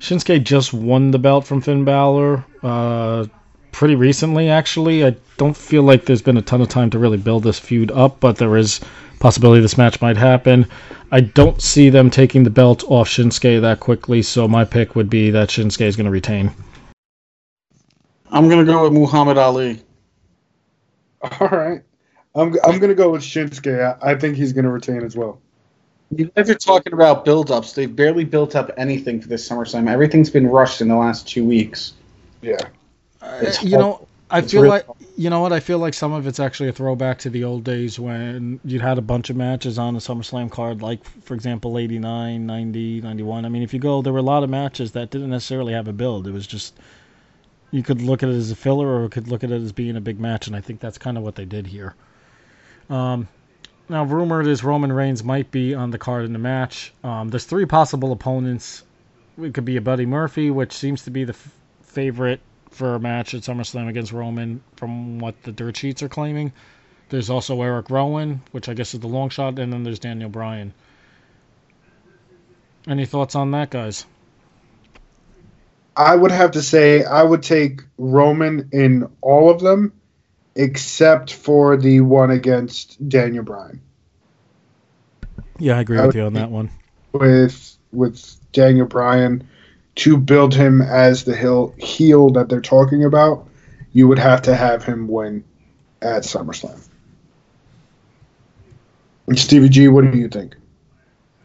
[0.00, 3.26] Shinsuke just won the belt from Finn Balor uh,
[3.72, 5.04] pretty recently, actually.
[5.04, 7.90] I don't feel like there's been a ton of time to really build this feud
[7.90, 8.80] up, but there is
[9.18, 10.66] possibility this match might happen.
[11.10, 15.10] I don't see them taking the belt off Shinsuke that quickly, so my pick would
[15.10, 16.52] be that Shinsuke is going to retain.
[18.30, 19.82] I'm gonna go with Muhammad Ali.
[21.40, 21.82] All right.
[22.34, 23.98] I'm, I'm going to go with Shinsuke.
[24.02, 25.40] I, I think he's going to retain as well.
[26.10, 27.74] You guys are talking about build-ups.
[27.74, 29.90] They've barely built up anything for this SummerSlam.
[29.90, 31.92] Everything's been rushed in the last two weeks.
[32.40, 32.56] Yeah.
[33.22, 36.12] It's you know, I It's feel real- like you know what I feel like some
[36.12, 39.36] of it's actually a throwback to the old days when you had a bunch of
[39.36, 43.44] matches on the SummerSlam card, like for example 89, 90, 91.
[43.44, 45.88] I mean, if you go, there were a lot of matches that didn't necessarily have
[45.88, 46.26] a build.
[46.26, 46.78] It was just
[47.70, 49.96] you could look at it as a filler or could look at it as being
[49.96, 51.94] a big match, and I think that's kind of what they did here.
[52.88, 53.28] Um,
[53.88, 56.92] now, rumored is Roman Reigns might be on the card in the match.
[57.02, 58.82] Um, there's three possible opponents.
[59.40, 63.00] It could be a Buddy Murphy, which seems to be the f- favorite for a
[63.00, 66.52] match at SummerSlam against Roman, from what the dirt sheets are claiming.
[67.08, 70.28] There's also Eric Rowan, which I guess is the long shot, and then there's Daniel
[70.28, 70.74] Bryan.
[72.86, 74.04] Any thoughts on that, guys?
[75.96, 79.92] I would have to say I would take Roman in all of them
[80.58, 83.80] except for the one against Daniel Bryan.
[85.58, 86.70] Yeah, I agree I with you on that one.
[87.12, 89.48] With with Daniel Bryan
[89.94, 93.48] to build him as the heel, heel that they're talking about,
[93.92, 95.44] you would have to have him win
[96.02, 96.86] at SummerSlam.
[99.26, 100.56] And Stevie G, what do you think?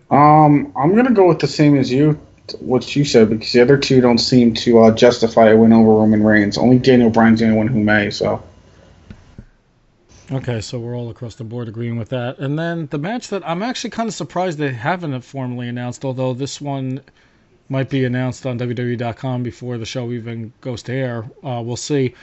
[0.09, 2.19] Um, I'm gonna go with the same as you,
[2.59, 5.91] what you said, because the other two don't seem to uh, justify a win over
[5.91, 6.57] Roman Reigns.
[6.57, 8.09] Only Daniel Bryan's the only one who may.
[8.09, 8.43] So
[10.31, 12.39] Okay, so we're all across the board agreeing with that.
[12.39, 16.33] And then the match that I'm actually kind of surprised they haven't formally announced, although
[16.33, 17.01] this one
[17.67, 21.25] might be announced on WWE.com before the show even goes to air.
[21.43, 22.13] Uh, we'll see.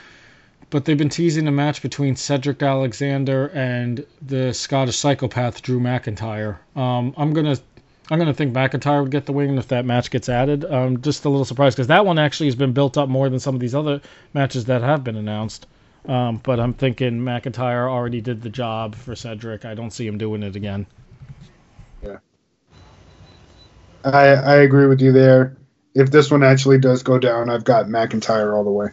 [0.70, 6.58] But they've been teasing a match between Cedric Alexander and the Scottish psychopath Drew McIntyre.
[6.76, 7.56] Um, I'm gonna.
[8.12, 10.64] I'm gonna think McIntyre would get the win if that match gets added.
[10.64, 13.38] I'm just a little surprised because that one actually has been built up more than
[13.38, 14.00] some of these other
[14.34, 15.66] matches that have been announced.
[16.06, 19.64] Um, but I'm thinking McIntyre already did the job for Cedric.
[19.64, 20.86] I don't see him doing it again.
[22.02, 22.18] Yeah.
[24.04, 25.56] I, I agree with you there.
[25.94, 28.88] If this one actually does go down, I've got McIntyre all the way.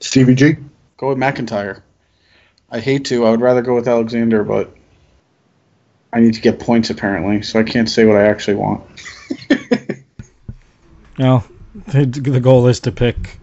[0.00, 0.56] Stevie G?
[0.96, 1.82] go with McIntyre.
[2.70, 3.24] I hate to.
[3.24, 4.74] I would rather go with Alexander, but
[6.12, 8.84] I need to get points apparently, so I can't say what I actually want.
[11.18, 11.44] Now,
[11.88, 13.38] the, the goal is to pick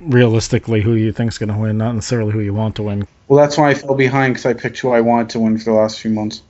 [0.00, 3.06] realistically who you think's going to win, not necessarily who you want to win.
[3.28, 5.64] Well, that's why I fell behind because I picked who I wanted to win for
[5.64, 6.42] the last few months.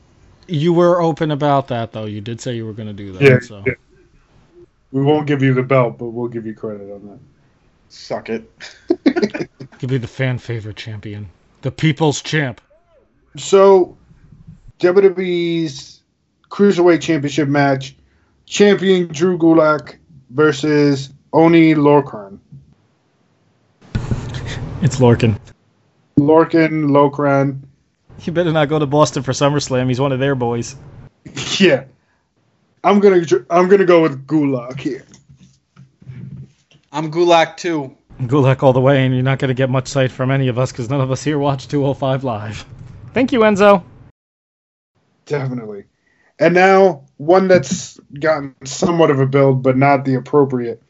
[0.47, 2.07] You were open about that, though.
[2.07, 3.23] You did say you were going to do that.
[3.23, 3.63] Yeah, so.
[3.67, 3.75] yeah.
[4.93, 7.19] We won't give you the belt, but we'll give you credit on that.
[7.91, 8.51] Suck it.
[9.81, 11.31] Give you the fan favorite champion,
[11.63, 12.61] the people's champ.
[13.37, 13.97] So,
[14.79, 16.03] WWE's
[16.51, 17.97] Cruiserweight Championship match,
[18.45, 19.97] champion Drew Gulak
[20.29, 22.39] versus Oni Lorcan.
[24.83, 25.39] It's Lorkin.
[26.17, 27.61] Lorkin, Locran.
[28.23, 29.89] You better not go to Boston for SummerSlam.
[29.89, 30.77] He's one of their boys.
[31.59, 31.85] Yeah.
[32.83, 35.05] I'm gonna I'm gonna go with Gulak here.
[36.91, 37.95] I'm Gulak too.
[38.23, 40.59] Gulak all the way, and you're not going to get much sight from any of
[40.59, 42.65] us because none of us here watch 205 live.
[43.15, 43.83] Thank you, Enzo.
[45.27, 45.85] Definitely.
[46.39, 50.83] And now one that's gotten somewhat of a build, but not the appropriate.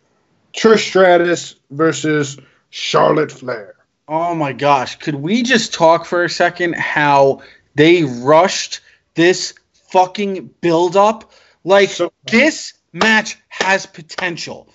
[0.53, 2.39] Trish Stratus versus
[2.71, 3.75] Charlotte Flair.
[4.11, 4.97] Oh my gosh.
[4.97, 7.43] Could we just talk for a second how
[7.77, 8.81] they rushed
[9.15, 9.55] this
[9.93, 11.31] fucking build up?
[11.63, 14.69] Like So- this match has potential.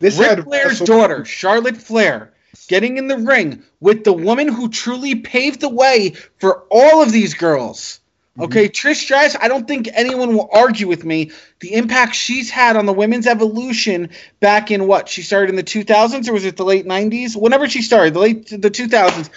[0.00, 2.32] This Ric had Flair's daughter, Charlotte Flair,
[2.68, 7.12] getting in the ring with the woman who truly paved the way for all of
[7.12, 7.97] these girls.
[8.40, 11.32] Okay, Trish Stratus, I don't think anyone will argue with me.
[11.60, 15.08] The impact she's had on the women's evolution back in what?
[15.08, 17.34] She started in the 2000s or was it the late 90s?
[17.34, 19.28] Whenever she started, the late the 2000s.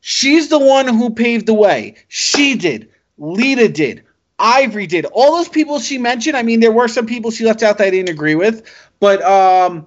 [0.00, 1.96] She's the one who paved the way.
[2.08, 2.90] She did.
[3.18, 4.04] Lita did.
[4.38, 5.04] Ivory did.
[5.06, 7.86] All those people she mentioned, I mean, there were some people she left out that
[7.86, 8.62] I didn't agree with,
[8.98, 9.86] but um,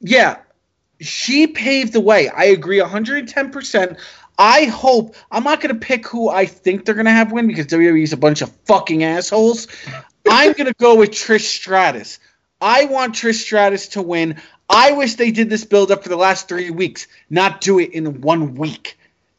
[0.00, 0.38] yeah,
[1.00, 2.28] she paved the way.
[2.28, 3.98] I agree 110%.
[4.38, 7.46] I hope I'm not going to pick who I think they're going to have win
[7.46, 9.68] because WWE's a bunch of fucking assholes.
[10.28, 12.18] I'm going to go with Trish Stratus.
[12.60, 14.40] I want Trish Stratus to win.
[14.68, 17.92] I wish they did this build up for the last 3 weeks, not do it
[17.92, 18.98] in 1 week.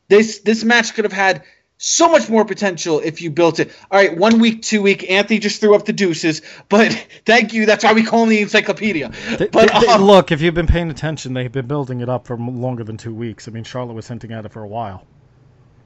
[0.10, 1.44] This this match could have had
[1.78, 3.72] so much more potential if you built it.
[3.92, 5.10] All right, one week, two week.
[5.10, 6.92] Anthony just threw up the deuces, but
[7.26, 7.66] thank you.
[7.66, 9.10] That's why we call him the encyclopedia.
[9.38, 12.10] They- But they- they- um, look, if you've been paying attention, they've been building it
[12.10, 13.48] up for longer than two weeks.
[13.48, 15.06] I mean, Charlotte was hinting at it for a while.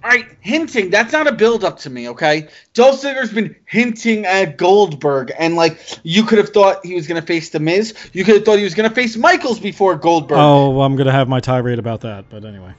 [0.03, 0.91] all right, hinting.
[0.91, 2.09] That's not a build up to me.
[2.09, 7.07] Okay, Dolph Ziggler's been hinting at Goldberg, and like you could have thought he was
[7.07, 7.95] going to face the Miz.
[8.13, 10.37] You could have thought he was going to face Michaels before Goldberg.
[10.39, 12.73] Oh, I'm going to have my tirade about that, but anyway.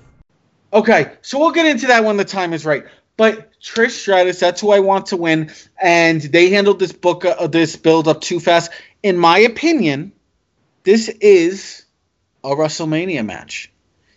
[0.73, 2.85] Okay, so we'll get into that when the time is right.
[3.17, 5.51] But Trish Stratus, that's who I want to win,
[5.83, 8.71] and they handled this book, uh, this build up too fast.
[9.03, 10.13] In my opinion,
[10.85, 11.85] this is
[12.45, 13.73] a WrestleMania match.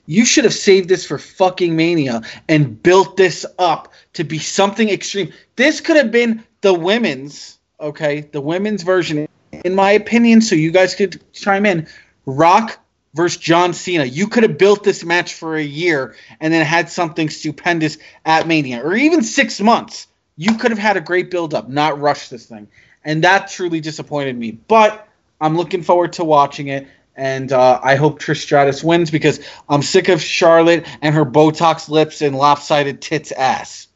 [0.06, 4.90] You should have saved this for fucking Mania and built this up to be something
[4.90, 5.32] extreme.
[5.56, 9.28] This could have been the women's, okay, the women's version,
[9.66, 10.42] in my opinion.
[10.42, 11.88] So you guys could chime in.
[12.26, 12.80] Rock
[13.14, 14.06] versus John Cena.
[14.06, 18.48] You could have built this match for a year and then had something stupendous at
[18.48, 20.08] Mania, or even six months.
[20.38, 22.68] You could have had a great build up, not rush this thing.
[23.04, 24.52] And that truly disappointed me.
[24.52, 25.08] But
[25.40, 26.88] I'm looking forward to watching it.
[27.16, 31.90] And uh, I hope Trish Stratus wins because I'm sick of Charlotte and her Botox
[31.90, 33.88] lips and lopsided tits ass.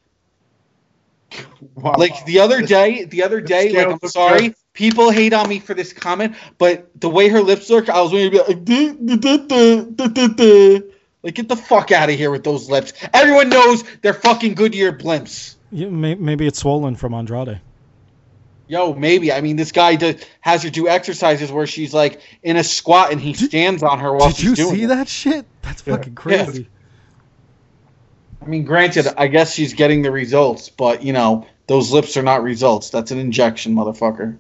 [1.74, 1.96] Wow.
[1.98, 4.56] Like the other day, the other day, like I'm sorry.
[4.76, 8.12] People hate on me for this comment, but the way her lips look, I was
[8.12, 10.86] going to be like, "Duh, duh, duh, duh, duh, duh, duh."
[11.24, 12.94] like get the fuck out of here with those lips.
[13.12, 15.56] Everyone knows they're fucking Goodyear blimps.
[15.72, 17.62] You, may, maybe it's swollen from Andrade.
[18.68, 19.32] Yo, maybe.
[19.32, 23.12] I mean, this guy does, has her do exercises where she's like in a squat
[23.12, 24.88] and he stands on her while Did she's you doing see it.
[24.88, 25.46] that shit?
[25.64, 25.96] That's Yeah.
[25.98, 26.68] fucking crazy.
[28.42, 32.24] I mean, granted, I guess she's getting the results, but you know, those lips are
[32.24, 32.92] not results.
[32.92, 34.38] That's an injection, motherfucker.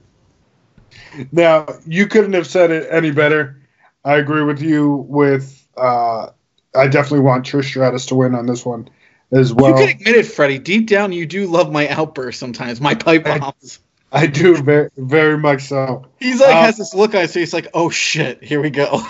[1.31, 3.62] Now, you couldn't have said it any better.
[4.03, 6.29] I agree with you with uh
[6.75, 8.89] I definitely want Trish Stratus to win on this one
[9.31, 9.71] as well.
[9.71, 10.60] you can admit it, Freddy.
[10.60, 13.79] Deep down, you do love my outbursts sometimes, my pipe I- bombs.
[14.12, 16.05] I do very very much so.
[16.19, 19.01] He's like Um, has this look on his face, like, oh shit, here we go.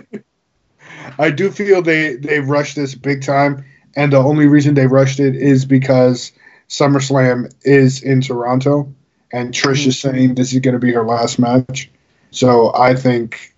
[1.18, 5.20] I do feel they they rushed this big time and the only reason they rushed
[5.20, 6.32] it is because
[6.68, 8.94] SummerSlam is in Toronto
[9.32, 11.90] and Trish is saying this is going to be her last match.
[12.30, 13.54] So I think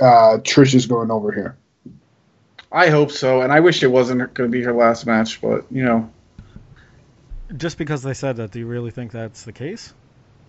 [0.00, 1.56] uh, Trish is going over here.
[2.72, 5.64] I hope so, and I wish it wasn't going to be her last match, but
[5.70, 6.10] you know.
[7.56, 9.92] Just because they said that, do you really think that's the case?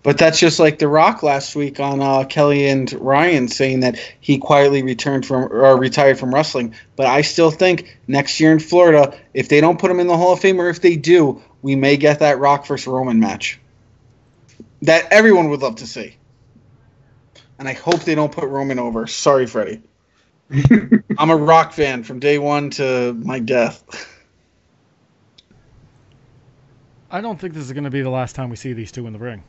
[0.04, 3.98] But that's just like The Rock last week on uh, Kelly and Ryan saying that
[4.20, 6.74] he quietly returned from or retired from wrestling.
[6.96, 10.16] But I still think next year in Florida, if they don't put him in the
[10.16, 13.60] Hall of Fame, or if they do, we may get that Rock versus Roman match
[14.82, 16.16] that everyone would love to see.
[17.58, 19.06] And I hope they don't put Roman over.
[19.06, 19.80] Sorry, Freddy.
[21.18, 23.84] I'm a Rock fan from day one to my death.
[27.10, 29.06] I don't think this is going to be the last time we see these two
[29.06, 29.44] in the ring.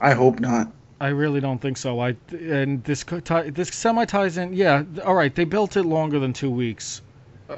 [0.00, 0.72] I hope not.
[1.00, 2.00] I really don't think so.
[2.00, 4.52] I and this co- tie, this semi ties in.
[4.52, 5.32] Yeah, all right.
[5.32, 7.02] They built it longer than two weeks.
[7.48, 7.56] Uh,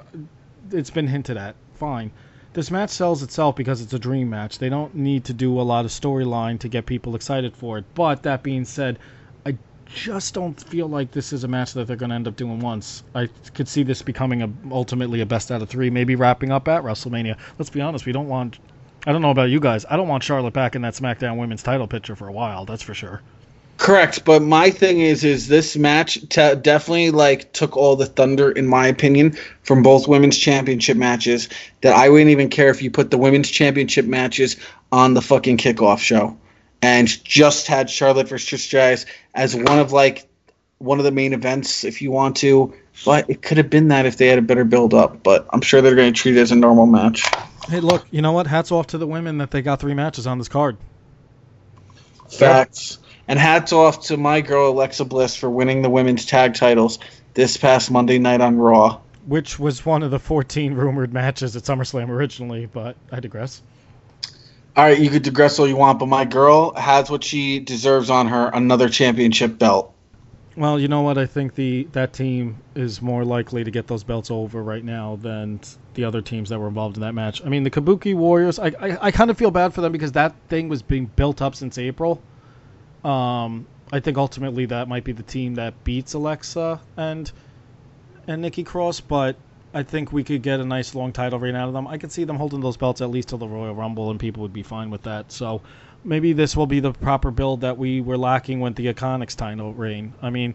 [0.73, 1.55] it's been hinted at.
[1.77, 2.11] Fine.
[2.53, 4.59] This match sells itself because it's a dream match.
[4.59, 7.85] They don't need to do a lot of storyline to get people excited for it.
[7.95, 8.99] But that being said,
[9.47, 12.35] I just don't feel like this is a match that they're going to end up
[12.35, 13.05] doing once.
[13.15, 16.67] I could see this becoming a ultimately a best out of three, maybe wrapping up
[16.67, 17.37] at WrestleMania.
[17.57, 18.59] Let's be honest, we don't want.
[19.07, 19.87] I don't know about you guys.
[19.89, 22.65] I don't want Charlotte back in that SmackDown Women's Title picture for a while.
[22.65, 23.23] That's for sure.
[23.81, 28.51] Correct, but my thing is, is this match te- definitely like took all the thunder,
[28.51, 31.49] in my opinion, from both women's championship matches.
[31.81, 34.59] That I wouldn't even care if you put the women's championship matches
[34.93, 36.37] on the fucking kickoff show,
[36.83, 40.29] and just had Charlotte versus Trish Stratus as one of like
[40.77, 42.75] one of the main events, if you want to.
[43.07, 45.23] But it could have been that if they had a better build up.
[45.23, 47.25] But I'm sure they're going to treat it as a normal match.
[47.67, 48.47] Hey, look, you know what?
[48.47, 50.77] Hats off to the women that they got three matches on this card.
[52.31, 52.99] Facts.
[53.31, 56.99] And hats off to my girl Alexa Bliss for winning the women's tag titles
[57.35, 58.99] this past Monday night on Raw.
[59.25, 63.63] which was one of the 14 rumored matches at SummerSlam originally, but I digress.
[64.77, 68.11] All right, you could digress all you want, but my girl has what she deserves
[68.11, 69.95] on her another championship belt.
[70.57, 71.17] Well, you know what?
[71.17, 75.21] I think the that team is more likely to get those belts over right now
[75.23, 75.61] than
[75.95, 77.41] the other teams that were involved in that match.
[77.45, 78.59] I mean, the Kabuki Warriors.
[78.59, 81.41] I I, I kind of feel bad for them because that thing was being built
[81.41, 82.21] up since April.
[83.05, 87.31] Um, I think ultimately that might be the team that beats Alexa and
[88.27, 89.37] and Nikki Cross, but
[89.73, 91.87] I think we could get a nice long title reign out of them.
[91.87, 94.43] I could see them holding those belts at least till the Royal Rumble, and people
[94.43, 95.33] would be fine with that.
[95.33, 95.63] So
[96.05, 99.73] maybe this will be the proper build that we were lacking with the Iconics title
[99.73, 100.13] reign.
[100.23, 100.55] I mean,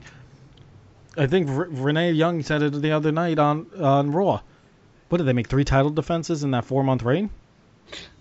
[1.17, 4.41] I think R- Renee Young said it the other night on on Raw.
[5.10, 7.29] What did they make three title defenses in that four month reign?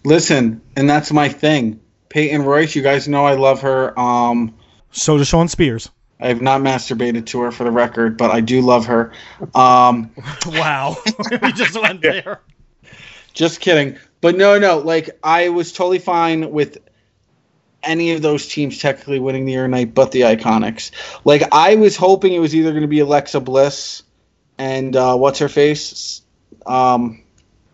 [0.05, 1.81] Listen, and that's my thing.
[2.15, 3.99] Peyton Royce, you guys know I love her.
[3.99, 4.55] Um,
[4.93, 5.91] So does Shawn Spears.
[6.21, 9.11] I have not masturbated to her for the record, but I do love her.
[9.53, 10.13] Um,
[10.47, 10.97] Wow,
[11.43, 12.41] we just went there.
[13.33, 13.99] Just kidding.
[14.21, 16.79] But no, no, like I was totally fine with
[17.83, 20.93] any of those teams technically winning the air night but the Iconics.
[21.25, 24.05] Like I was hoping it was either going to be Alexa Bliss
[24.57, 26.23] and uh, what's her face?
[26.65, 27.25] Um,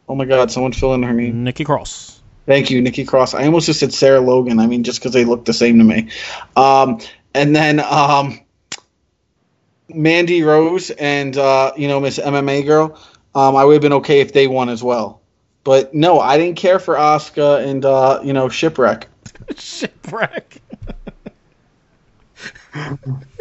[0.08, 1.44] oh my God, someone fill in her name.
[1.44, 2.19] Nikki Cross.
[2.50, 3.34] Thank you, Nikki Cross.
[3.34, 4.58] I almost just said Sarah Logan.
[4.58, 6.08] I mean, just because they look the same to me.
[6.56, 6.98] Um,
[7.32, 8.40] and then um,
[9.88, 12.98] Mandy Rose and uh, you know Miss MMA girl.
[13.36, 15.20] Um, I would have been okay if they won as well.
[15.62, 19.06] But no, I didn't care for Oscar and uh, you know Shipwreck.
[19.56, 20.60] Shipwreck.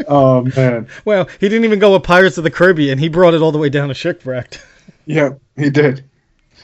[0.08, 2.98] Oh man, Well, he didn't even go with Pirates of the Caribbean.
[2.98, 4.66] He brought it all the way down to Shipwrecked.
[5.06, 6.04] yeah, he did.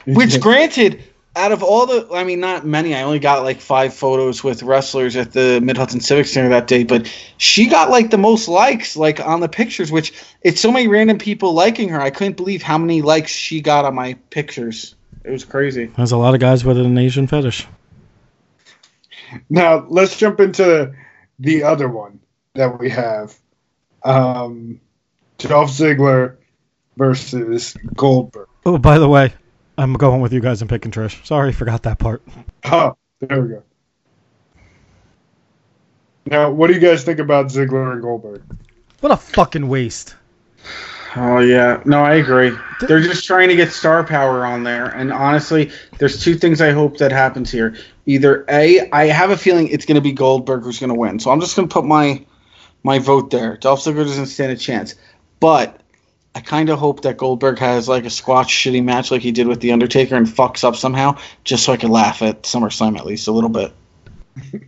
[0.04, 0.42] He Which, did.
[0.42, 1.04] granted,
[1.36, 2.96] out of all the, I mean, not many.
[2.96, 6.68] I only got like five photos with wrestlers at the Mid Hudson Civic Center that
[6.68, 9.92] day, but she got like the most likes, like on the pictures.
[9.92, 12.02] Which it's so many random people liking her.
[12.02, 14.96] I couldn't believe how many likes she got on my pictures.
[15.24, 15.86] It was crazy.
[15.86, 17.68] There's a lot of guys with an Asian fetish.
[19.50, 20.94] Now let's jump into
[21.40, 22.20] the other one
[22.54, 23.36] that we have.
[24.04, 24.80] Um,
[25.38, 26.38] Dolph Ziggler
[26.96, 28.48] versus Goldberg.
[28.66, 29.34] Oh, by the way,
[29.78, 31.26] I'm going with you guys and picking Trish.
[31.26, 32.22] Sorry, forgot that part.
[32.66, 33.64] Oh, there we go.
[36.26, 38.42] Now, what do you guys think about Ziggler and Goldberg?
[39.02, 40.16] What a fucking waste.
[41.16, 42.52] Oh yeah, no, I agree.
[42.82, 46.72] They're just trying to get star power on there, and honestly, there's two things I
[46.72, 47.78] hope that happens here.
[48.06, 51.20] Either a, I have a feeling it's going to be Goldberg who's going to win,
[51.20, 52.26] so I'm just going to put my
[52.84, 53.58] my vote there.
[53.58, 54.96] Dolph Ziggler doesn't stand a chance,
[55.40, 55.80] but
[56.36, 59.48] I kind of hope that Goldberg has like a squash shitty match like he did
[59.48, 63.06] with the Undertaker and fucks up somehow, just so I can laugh at SummerSlam at
[63.06, 63.74] least a little bit.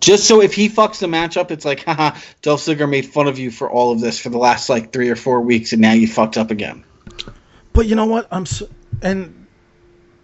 [0.00, 3.28] Just so if he fucks the match up, it's like, haha, Dolph Ziggler made fun
[3.28, 5.82] of you for all of this for the last like three or four weeks, and
[5.82, 6.84] now you fucked up again.
[7.74, 8.26] But you know what?
[8.30, 8.66] I'm so,
[9.02, 9.46] and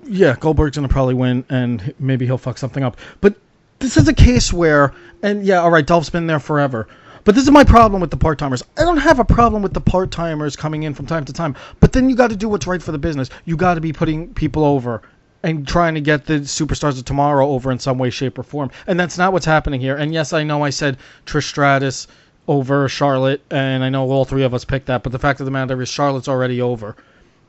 [0.07, 2.97] yeah, Goldberg's gonna probably win, and maybe he'll fuck something up.
[3.21, 3.35] But
[3.79, 6.89] this is a case where, and yeah, all right, Dolph's been there forever.
[7.27, 8.63] But this is my problem with the part timers.
[8.79, 11.57] I don't have a problem with the part timers coming in from time to time.
[11.81, 13.31] But then you got to do what's right for the business.
[13.45, 15.03] You got to be putting people over
[15.43, 18.71] and trying to get the superstars of tomorrow over in some way, shape, or form.
[18.87, 19.97] And that's not what's happening here.
[19.97, 22.07] And yes, I know I said Trish Stratus
[22.47, 25.03] over Charlotte, and I know all three of us picked that.
[25.03, 26.95] But the fact of the matter is, Charlotte's already over.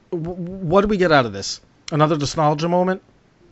[0.10, 1.62] W- what do we get out of this?
[1.92, 3.04] Another nostalgia moment?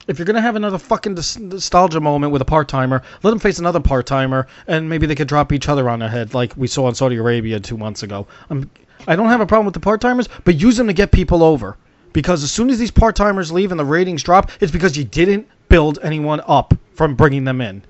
[0.07, 3.57] If you're gonna have another fucking nostalgia moment with a part timer, let them face
[3.57, 6.67] another part timer, and maybe they could drop each other on their head like we
[6.67, 8.27] saw in Saudi Arabia two months ago.
[8.49, 8.69] I'm,
[9.07, 11.43] I don't have a problem with the part timers, but use them to get people
[11.43, 11.77] over.
[12.13, 15.03] Because as soon as these part timers leave and the ratings drop, it's because you
[15.03, 17.83] didn't build anyone up from bringing them in.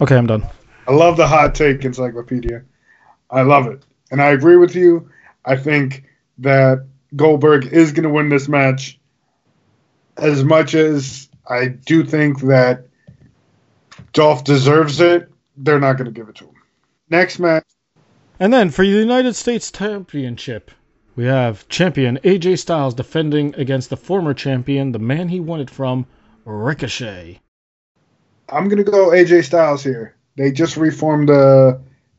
[0.00, 0.46] Okay, I'm done.
[0.86, 2.62] I love the hot take encyclopedia.
[3.30, 3.84] I love it.
[4.10, 5.10] And I agree with you.
[5.44, 6.04] I think
[6.38, 6.86] that
[7.16, 9.00] Goldberg is going to win this match
[10.16, 12.86] as much as I do think that
[14.12, 15.30] Dolph deserves it.
[15.56, 16.54] they're not going to give it to him.
[17.08, 17.64] Next match,
[18.40, 20.70] And then for the United States Championship,
[21.14, 25.70] we have champion AJ Styles defending against the former champion, the man he won it
[25.70, 26.06] from,
[26.44, 27.40] Ricochet.
[28.48, 30.14] I'm going to go AJ Styles here.
[30.36, 31.78] They just reformed uh,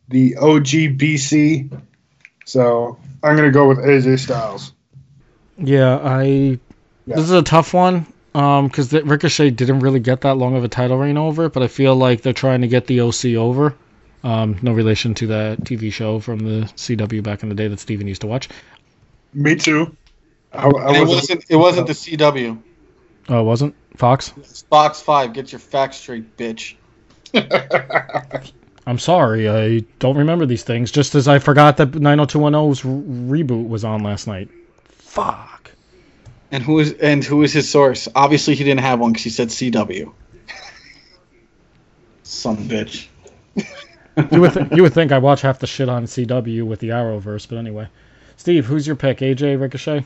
[0.09, 1.81] the the OGBC,
[2.45, 4.73] so I'm going to go with AJ Styles.
[5.57, 6.59] Yeah, I.
[7.07, 7.15] Yeah.
[7.15, 8.05] This is a tough one.
[8.35, 11.63] Um, because Ricochet didn't really get that long of a title reign over it, but
[11.63, 13.73] I feel like they're trying to get the OC over.
[14.23, 17.79] Um, no relation to that TV show from the CW back in the day that
[17.79, 18.49] Steven used to watch.
[19.33, 19.95] Me too.
[20.53, 21.45] I, I it wasn't- wasn't.
[21.49, 22.61] It wasn't the CW.
[23.29, 24.33] Oh, it wasn't Fox.
[24.37, 25.33] It's Fox Five.
[25.33, 26.75] Get your facts straight, bitch.
[28.87, 30.91] I'm sorry, I don't remember these things.
[30.91, 34.49] Just as I forgot that 90210's re- reboot was on last night.
[34.89, 35.56] Fuck.
[36.51, 38.07] And who is and who is his source?
[38.15, 40.13] Obviously, he didn't have one because he said CW.
[42.23, 43.07] Some bitch.
[44.31, 46.89] You would th- you would think I watch half the shit on CW with the
[46.89, 47.87] Arrowverse, but anyway.
[48.37, 49.19] Steve, who's your pick?
[49.19, 50.05] AJ Ricochet?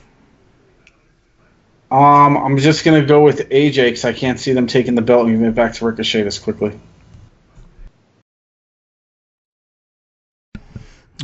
[1.92, 5.28] Um, I'm just gonna go with AJ because I can't see them taking the belt
[5.28, 6.80] and giving it back to Ricochet this quickly.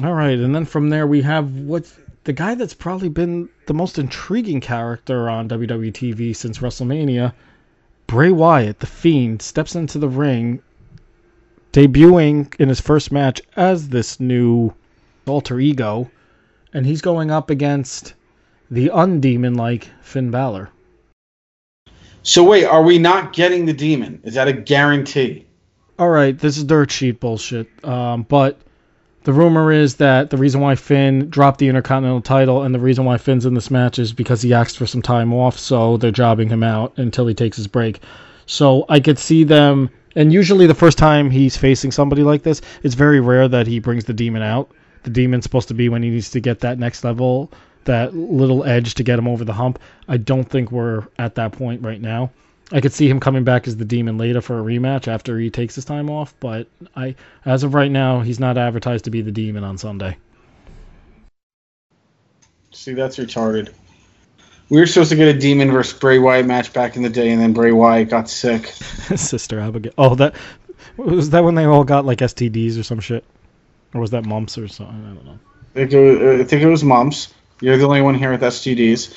[0.03, 1.93] All right, and then from there we have what's
[2.27, 7.31] the guy that's probably been the most intriguing character on WWE TV since WrestleMania.
[8.05, 10.61] Bray Wyatt, the Fiend, steps into the ring,
[11.71, 14.73] debuting in his first match as this new
[15.25, 16.11] alter ego,
[16.73, 18.13] and he's going up against
[18.69, 20.69] the undemon-like Finn Balor.
[22.23, 24.19] So wait, are we not getting the demon?
[24.25, 25.45] Is that a guarantee?
[25.97, 27.69] All right, this is dirt sheet bullshit.
[27.85, 28.59] Um, but
[29.27, 33.03] the rumor is that the reason why Finn dropped the Intercontinental title and the reason
[33.03, 36.11] why Finn's in this match is because he asked for some time off, so they're
[36.11, 37.99] jobbing him out until he takes his break.
[38.45, 42.61] So I could see them, and usually the first time he's facing somebody like this,
[42.83, 44.71] it's very rare that he brings the demon out.
[45.03, 47.51] The demon's supposed to be when he needs to get that next level,
[47.83, 49.77] that little edge to get him over the hump.
[50.07, 52.31] I don't think we're at that point right now.
[52.71, 55.49] I could see him coming back as the demon later for a rematch after he
[55.49, 57.15] takes his time off, but I
[57.45, 60.17] as of right now, he's not advertised to be the demon on Sunday.
[62.71, 63.73] See, that's retarded.
[64.69, 67.31] We were supposed to get a demon versus Bray Wyatt match back in the day,
[67.31, 68.65] and then Bray Wyatt got sick.
[69.15, 69.93] Sister Abigail.
[69.97, 70.35] Oh, that
[70.97, 73.23] was that when they all got like STDs or some shit,
[73.93, 75.05] or was that mumps or something?
[75.05, 75.39] I don't know.
[75.71, 77.33] I think it, I think it was mumps.
[77.61, 79.15] You're the only one here with STDs.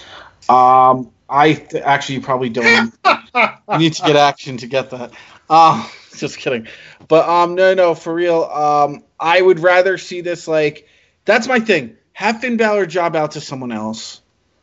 [0.49, 2.93] Um, I th- actually probably don't.
[3.05, 5.13] you need to get action to get that.
[5.49, 6.67] Uh, just kidding.
[7.09, 8.43] But um, no, no, for real.
[8.45, 10.89] Um, I would rather see this like
[11.25, 11.97] that's my thing.
[12.13, 14.21] Have Finn Balor job out to someone else.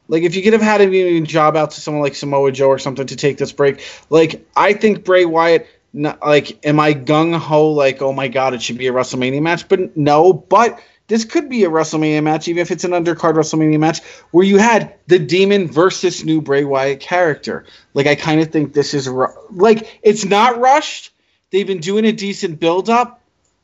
[0.07, 2.68] Like if you could have had him even job out to someone like Samoa Joe
[2.68, 3.84] or something to take this break.
[4.09, 5.68] Like I think Bray Wyatt.
[5.93, 7.72] Not, like, am I gung ho?
[7.72, 9.68] Like, oh my god, it should be a WrestleMania match?
[9.68, 10.34] But no.
[10.34, 14.45] But this could be a WrestleMania match, even if it's an undercard WrestleMania match, where
[14.45, 17.66] you had the Demon versus new Bray Wyatt character.
[17.93, 21.14] Like, I kind of think this is ru- like it's not rushed.
[21.51, 23.22] They've been doing a decent build up,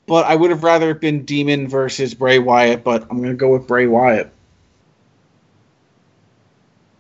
[0.08, 2.84] but I would have rather it been Demon versus Bray Wyatt.
[2.84, 4.32] But I'm gonna go with Bray Wyatt.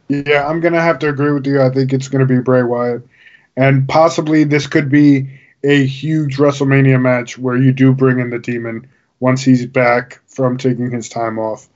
[0.09, 1.61] Yeah, I'm gonna have to agree with you.
[1.61, 3.07] I think it's gonna be Bray Wyatt,
[3.55, 5.29] and possibly this could be
[5.63, 8.89] a huge WrestleMania match where you do bring in the Demon
[9.23, 11.69] once he's back from taking his time off.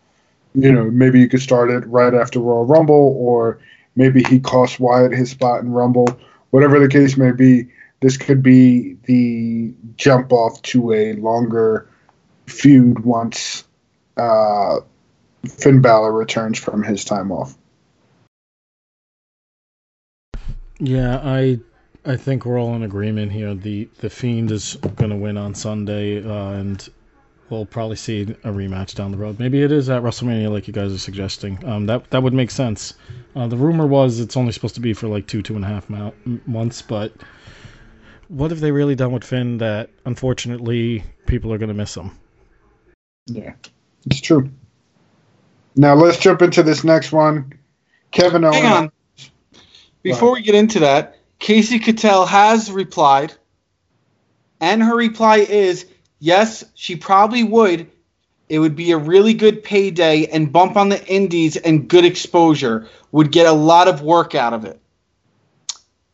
[0.53, 3.59] You know, maybe you could start it right after Royal Rumble, or
[3.95, 6.19] maybe he costs Wyatt his spot in Rumble.
[6.49, 7.67] Whatever the case may be,
[8.01, 11.89] this could be the jump off to a longer
[12.47, 13.63] feud once
[14.17, 14.81] uh,
[15.47, 17.57] Finn Balor returns from his time off.
[20.79, 21.61] Yeah, I
[22.05, 23.55] I think we're all in agreement here.
[23.55, 26.89] The the Fiend is going to win on Sunday, uh, and
[27.49, 29.39] we'll probably see a rematch down the road.
[29.39, 31.63] Maybe it is at WrestleMania, like you guys are suggesting.
[31.65, 32.93] Um, that that would make sense.
[33.35, 35.67] Uh, the rumor was it's only supposed to be for like two two and a
[35.67, 37.13] half mou- m- months, but
[38.27, 42.11] what have they really done with Finn that unfortunately people are going to miss him?
[43.27, 43.53] Yeah,
[44.05, 44.49] it's true.
[45.75, 47.53] Now let's jump into this next one.
[48.11, 48.55] Kevin Owens.
[48.57, 48.91] Hang on.
[50.01, 53.33] Before we get into that, Casey Cattell has replied,
[54.59, 55.85] and her reply is
[56.20, 57.89] yes, she probably would.
[58.49, 62.88] It would be a really good payday and bump on the indies and good exposure.
[63.11, 64.80] Would get a lot of work out of it.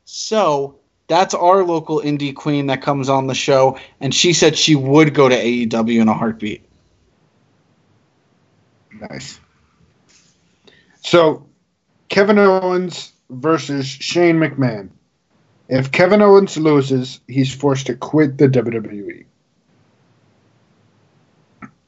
[0.06, 4.76] So that's our local indie queen that comes on the show, and she said she
[4.76, 6.64] would go to AEW in a heartbeat.
[9.10, 9.40] Nice.
[11.02, 11.48] So,
[12.10, 14.90] Kevin Owens versus Shane McMahon.
[15.68, 19.26] If Kevin Owens loses, he's forced to quit the WWE.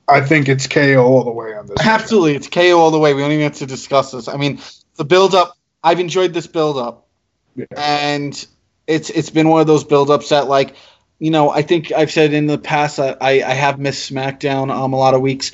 [0.08, 1.78] I think it's KO all the way on this.
[1.86, 3.14] Absolutely, it's KO all the way.
[3.14, 4.28] We don't even have to discuss this.
[4.28, 4.60] I mean,
[4.96, 5.58] the build up.
[5.84, 7.08] I've enjoyed this build up,
[7.56, 7.66] Yeah.
[7.78, 8.48] and
[8.88, 10.76] it's it's been one of those build ups that like.
[11.18, 14.70] You know, I think I've said in the past I, I, I have missed SmackDown
[14.70, 15.54] um a lot of weeks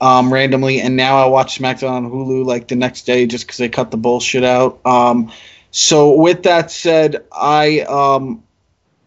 [0.00, 3.56] um randomly, and now I watch SmackDown on Hulu like the next day just because
[3.56, 4.78] they cut the bullshit out.
[4.86, 5.32] Um,
[5.72, 8.44] so with that said, I um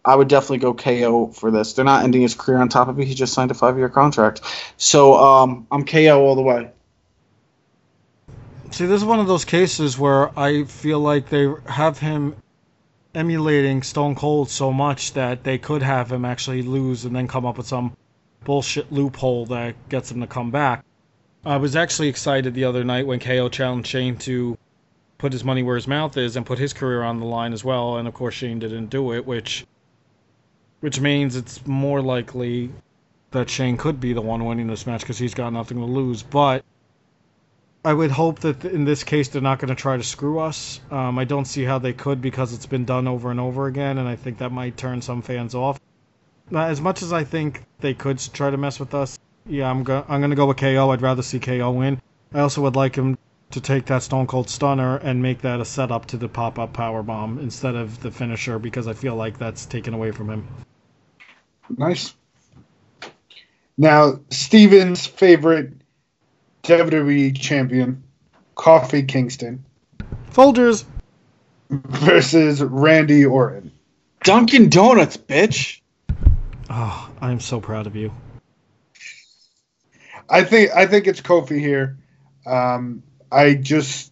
[0.05, 1.73] I would definitely go KO for this.
[1.73, 3.07] They're not ending his career on top of it.
[3.07, 4.41] He just signed a five year contract,
[4.77, 6.69] so um I'm KO all the way.
[8.71, 12.35] See, this is one of those cases where I feel like they have him
[13.15, 17.45] emulating Stone Cold so much that they could have him actually lose and then come
[17.45, 17.95] up with some
[18.43, 20.83] bullshit loophole that gets him to come back.
[21.45, 24.57] I was actually excited the other night when KO challenged Shane to
[25.17, 27.63] put his money where his mouth is and put his career on the line as
[27.63, 29.65] well, and of course Shane didn't do it, which
[30.85, 32.69] which means it's more likely
[33.31, 36.21] that Shane could be the one winning this match because he's got nothing to lose.
[36.21, 36.63] But
[37.83, 40.79] I would hope that in this case they're not going to try to screw us.
[40.91, 43.97] Um, I don't see how they could because it's been done over and over again,
[43.97, 45.79] and I think that might turn some fans off.
[46.53, 49.17] Uh, As much as I think they could try to mess with us,
[49.47, 50.91] yeah, I'm go- I'm going to go with KO.
[50.91, 51.99] I'd rather see KO win.
[52.31, 53.17] I also would like him
[53.49, 56.73] to take that Stone Cold Stunner and make that a setup to the pop up
[56.73, 60.47] power bomb instead of the finisher because I feel like that's taken away from him.
[61.69, 62.13] Nice.
[63.77, 65.73] Now, Steven's favorite
[66.63, 68.03] WWE champion,
[68.55, 69.65] Coffee Kingston,
[70.31, 70.85] Folgers.
[71.69, 73.71] versus Randy Orton.
[74.23, 75.81] Dunkin' Donuts, bitch.
[76.69, 78.11] Oh, I'm so proud of you.
[80.29, 81.97] I think I think it's Kofi here.
[82.45, 84.11] Um, I just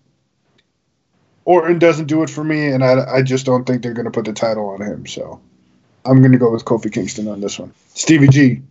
[1.46, 4.12] Orton doesn't do it for me, and I, I just don't think they're going to
[4.12, 5.08] put the title on him.
[5.08, 5.42] So
[6.06, 7.74] I'm going to go with Kofi Kingston on this one.
[7.94, 8.62] Stevie G.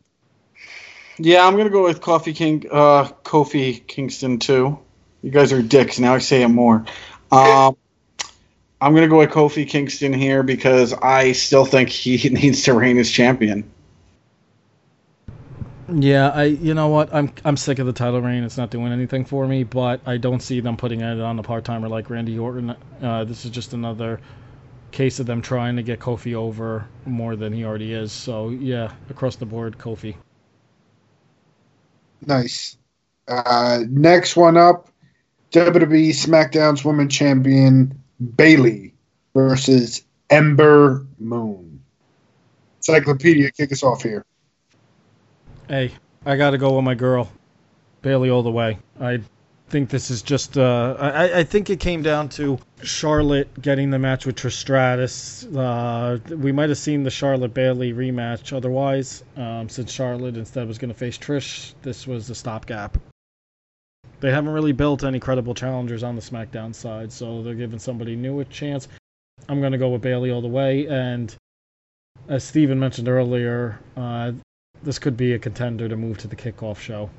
[1.19, 4.79] Yeah, I'm gonna go with Kofi King, uh, Kofi Kingston too.
[5.23, 5.99] You guys are dicks.
[5.99, 6.85] Now I say it more.
[7.31, 7.77] Um,
[8.81, 12.99] I'm gonna go with Kofi Kingston here because I still think he needs to reign
[12.99, 13.71] as champion.
[15.93, 17.15] Yeah, I you know what?
[17.15, 18.43] I'm I'm sick of the title reign.
[18.43, 21.43] It's not doing anything for me, but I don't see them putting it on a
[21.43, 22.75] part timer like Randy Orton.
[23.03, 24.21] Uh, this is just another
[24.93, 28.13] case of them trying to get Kofi over more than he already is.
[28.13, 30.15] So yeah, across the board, Kofi.
[32.25, 32.77] Nice.
[33.27, 34.91] Uh, next one up,
[35.53, 38.01] WWE SmackDown's Women Champion
[38.37, 38.95] Bayley
[39.35, 41.83] versus Ember Moon.
[42.79, 44.25] Encyclopedia, kick us off here.
[45.69, 45.93] Hey,
[46.27, 47.31] I gotta go with my girl,
[48.03, 48.79] Bayley, all the way.
[49.01, 49.21] I
[49.73, 50.59] think this is just.
[50.59, 55.45] Uh, I I think it came down to Charlotte getting the match with Trish Stratus.
[55.47, 60.79] Uh, we might have seen the Charlotte Bayley rematch otherwise, um, since Charlotte instead was
[60.79, 61.73] going to face Trish.
[61.83, 62.99] This was a stopgap.
[64.21, 68.15] They haven't really built any credible challengers on the SmackDown side, so they're giving somebody
[68.15, 68.87] new a chance.
[69.49, 71.35] I'm going to go with Bayley all the way, and
[72.29, 74.33] as Steven mentioned earlier, uh,
[74.83, 77.11] this could be a contender to move to the kickoff show.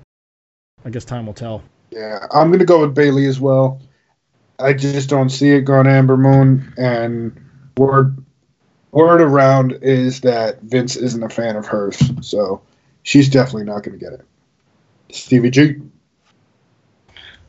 [0.86, 1.64] I guess time will tell.
[1.94, 3.82] Yeah, I'm going to go with Bayley as well.
[4.60, 7.40] I just don't see it going Ember Moon, and
[7.78, 8.18] word
[8.92, 12.62] word around is that Vince isn't a fan of hers, so
[13.04, 14.26] she's definitely not going to get it.
[15.12, 15.76] Stevie G.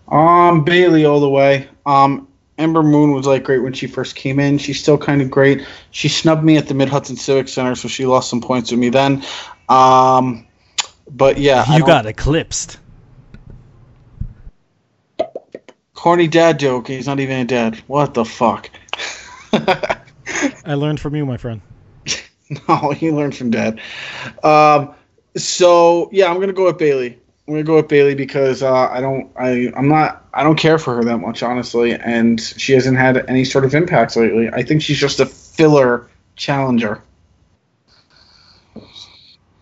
[0.09, 1.68] Um, Bayley all the way.
[1.86, 2.28] Um,
[2.59, 4.59] Ember Moon was like great when she first came in.
[4.59, 5.66] She's still kind of great.
[5.90, 8.80] She snubbed me at the Mid Hudson Civic Center, so she lost some points with
[8.80, 9.24] me then.
[9.68, 10.47] Um,
[11.11, 12.78] but yeah, I don't- eclipsed.
[16.05, 16.88] Corny dad joke.
[16.88, 17.76] He's not even a dad.
[17.86, 18.68] What the fuck?
[19.55, 21.62] I learned from you, my friend.
[22.68, 23.80] No, he learned from dad.
[24.42, 24.94] Um,
[25.34, 27.18] so yeah, I'm gonna go with Bayley.
[27.48, 30.76] I'm gonna go with Bayley because uh, I don't, I, I'm not, I don't care
[30.78, 34.50] for her that much, honestly, and she hasn't had any sort of impacts lately.
[34.50, 37.02] I think she's just a filler challenger.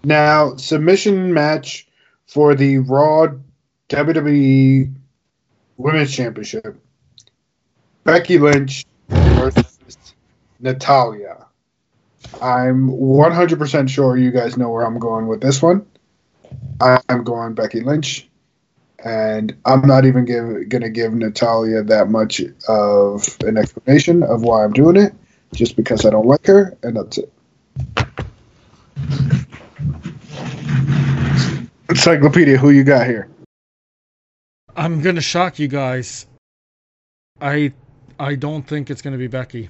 [0.02, 1.86] Now, submission match
[2.26, 3.28] for the Raw
[3.88, 4.92] WWE
[5.76, 6.78] Women's Championship.
[8.04, 9.78] Becky Lynch versus
[10.60, 11.46] Natalya.
[12.40, 15.86] I'm 100% sure you guys know where I'm going with this one.
[16.80, 18.28] I'm going Becky Lynch.
[19.04, 20.24] And I'm not even
[20.68, 25.12] gonna give Natalya that much of an explanation of why I'm doing it,
[25.52, 27.32] just because I don't like her, and that's it.
[31.88, 33.28] Encyclopedia, who you got here?
[34.74, 36.26] I'm gonna shock you guys.
[37.40, 37.72] I
[38.18, 39.68] I don't think it's gonna be Becky.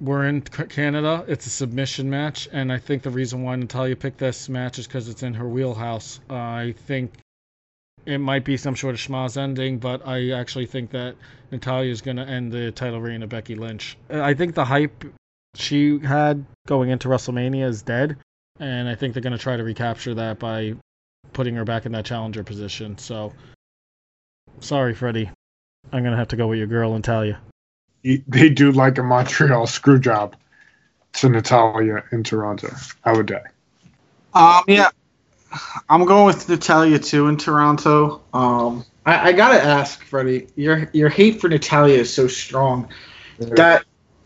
[0.00, 1.24] We're in Canada.
[1.28, 4.86] It's a submission match, and I think the reason why Natalya picked this match is
[4.86, 6.20] because it's in her wheelhouse.
[6.28, 7.12] I think
[8.06, 11.16] it might be some sort of schmoz ending, but I actually think that
[11.50, 13.96] Natalya is going to end the title reign of Becky Lynch.
[14.10, 15.04] I think the hype
[15.54, 18.16] she had going into WrestleMania is dead,
[18.58, 20.74] and I think they're going to try to recapture that by
[21.32, 22.98] putting her back in that challenger position.
[22.98, 23.32] So,
[24.60, 25.30] sorry, Freddy.
[25.92, 27.38] I'm going to have to go with your girl, Natalya.
[28.02, 30.36] They do like a Montreal screw job
[31.14, 32.74] to Natalya in Toronto.
[33.04, 33.44] I would die.
[34.34, 34.88] Um, yeah,
[35.88, 38.22] I'm going with Natalya too in Toronto.
[38.32, 42.88] Um, I, I gotta ask, Freddy, your your hate for Natalya is so strong
[43.38, 43.84] that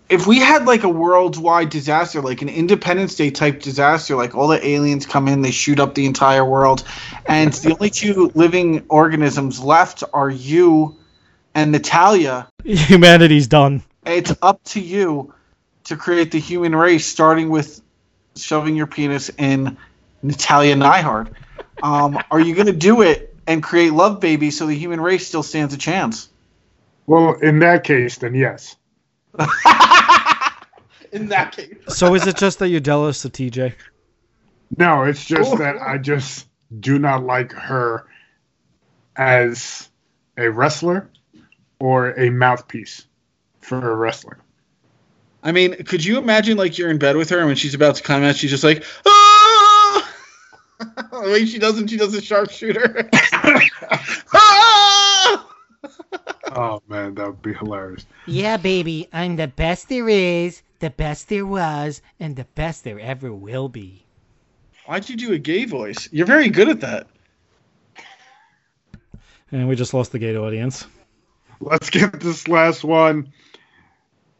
[0.08, 4.48] if we had like a worldwide disaster, like an Independence Day type disaster, like all
[4.48, 6.84] the aliens come in, they shoot up the entire world,
[7.26, 10.96] and the only two living organisms left are you
[11.54, 12.48] and Natalya.
[12.64, 13.82] Humanity's done.
[14.06, 15.34] It's up to you
[15.84, 17.80] to create the human race, starting with
[18.36, 19.76] shoving your penis in
[20.22, 21.32] Natalya Neidhart.
[21.82, 25.26] Um, are you going to do it and create love babies so the human race
[25.26, 26.28] still stands a chance?
[27.06, 28.76] Well, in that case, then yes.
[31.12, 31.76] in that case.
[31.88, 33.74] So is it just that you're jealous of TJ?
[34.76, 35.56] No, it's just Oh.
[35.56, 36.46] that I just
[36.80, 38.04] do not like her
[39.16, 39.88] as
[40.36, 41.08] a wrestler
[41.80, 43.06] or a mouthpiece
[43.60, 44.38] for a wrestler.
[45.42, 47.94] I mean, could you imagine like you're in bed with her and when she's about
[47.96, 50.14] to come out, she's just like, ah!
[51.12, 53.08] the way she does when she does a sharpshooter.
[54.34, 55.48] ah!
[56.54, 58.06] Oh man, that would be hilarious.
[58.26, 63.00] Yeah, baby, I'm the best there is, the best there was, and the best there
[63.00, 64.04] ever will be.
[64.86, 66.08] Why'd you do a gay voice?
[66.12, 67.08] You're very good at that.
[69.50, 70.86] And we just lost the gay audience.
[71.60, 73.32] Let's get this last one.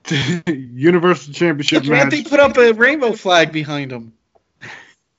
[0.47, 4.15] Universal Championship Can't they put up a rainbow flag behind him?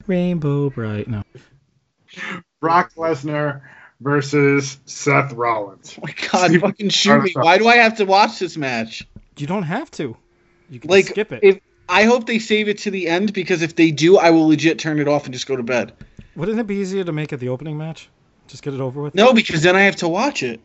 [0.07, 1.07] Rainbow Brite.
[1.07, 1.23] No.
[2.59, 3.61] Brock Lesnar
[4.01, 5.95] versus Seth Rollins.
[5.97, 7.31] Oh my god, Steve- fucking shoot me.
[7.33, 9.07] Why do I have to watch this match?
[9.37, 10.15] You don't have to.
[10.69, 11.39] You can Like, skip it.
[11.43, 14.47] if I hope they save it to the end because if they do, I will
[14.47, 15.93] legit turn it off and just go to bed.
[16.35, 18.09] Wouldn't it be easier to make it the opening match?
[18.47, 19.15] Just get it over with?
[19.15, 20.59] No, because then I have to watch it.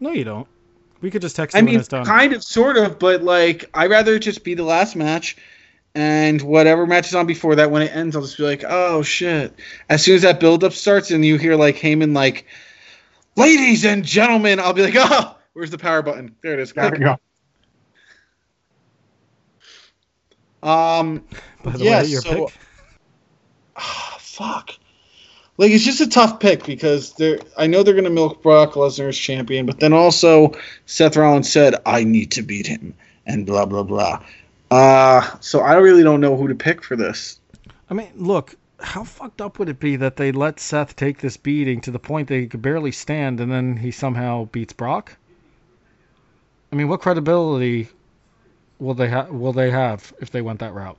[0.00, 0.46] No, you don't.
[1.00, 2.04] We could just text you I when mean, it's done.
[2.04, 5.36] kind of, sort of, but like, I'd rather it just be the last match,
[5.98, 9.52] and whatever matches on before that, when it ends, I'll just be like, oh shit.
[9.88, 12.46] As soon as that build up starts and you hear like Heyman like,
[13.34, 16.36] ladies and gentlemen, I'll be like, oh, where's the power button?
[16.40, 16.72] There it is.
[16.72, 17.00] There Click.
[17.00, 17.16] we go.
[20.62, 21.24] Um,
[21.64, 22.54] By the yeah, way, your so- pick.
[23.76, 24.70] ah, fuck.
[25.56, 27.40] Like it's just a tough pick because they're.
[27.56, 30.52] I know they're gonna milk Brock Lesnar as champion, but then also
[30.86, 32.94] Seth Rollins said I need to beat him
[33.26, 34.22] and blah blah blah.
[34.70, 37.40] Uh, so I really don't know who to pick for this.
[37.90, 41.36] I mean, look, how fucked up would it be that they let Seth take this
[41.36, 45.16] beating to the point that he could barely stand and then he somehow beats Brock?
[46.72, 47.88] I mean, what credibility
[48.78, 50.98] will they have will they have if they went that route?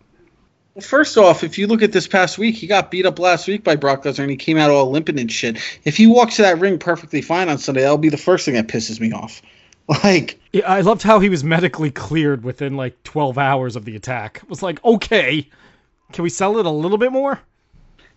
[0.73, 3.47] Well, first off, if you look at this past week, he got beat up last
[3.47, 5.57] week by Brock Lesnar and he came out all limping and shit.
[5.83, 8.55] If he walks to that ring perfectly fine on Sunday, that'll be the first thing
[8.55, 9.41] that pisses me off.
[9.89, 13.95] Like, Yeah, I loved how he was medically cleared within like 12 hours of the
[13.95, 14.39] attack.
[14.43, 15.47] It was like, okay,
[16.13, 17.39] can we sell it a little bit more?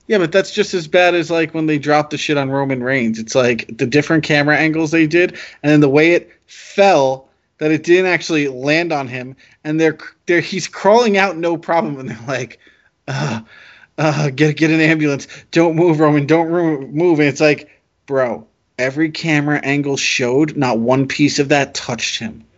[0.07, 2.83] Yeah, but that's just as bad as like when they dropped the shit on Roman
[2.83, 3.19] Reigns.
[3.19, 7.71] It's like the different camera angles they did, and then the way it fell that
[7.71, 9.97] it didn't actually land on him, and they're
[10.27, 12.59] they're he's crawling out no problem, and they're like,
[13.07, 13.41] uh,
[13.97, 16.51] uh, get get an ambulance, don't move, Roman, don't
[16.93, 17.71] move, and it's like,
[18.07, 18.47] bro,
[18.79, 22.45] every camera angle showed not one piece of that touched him.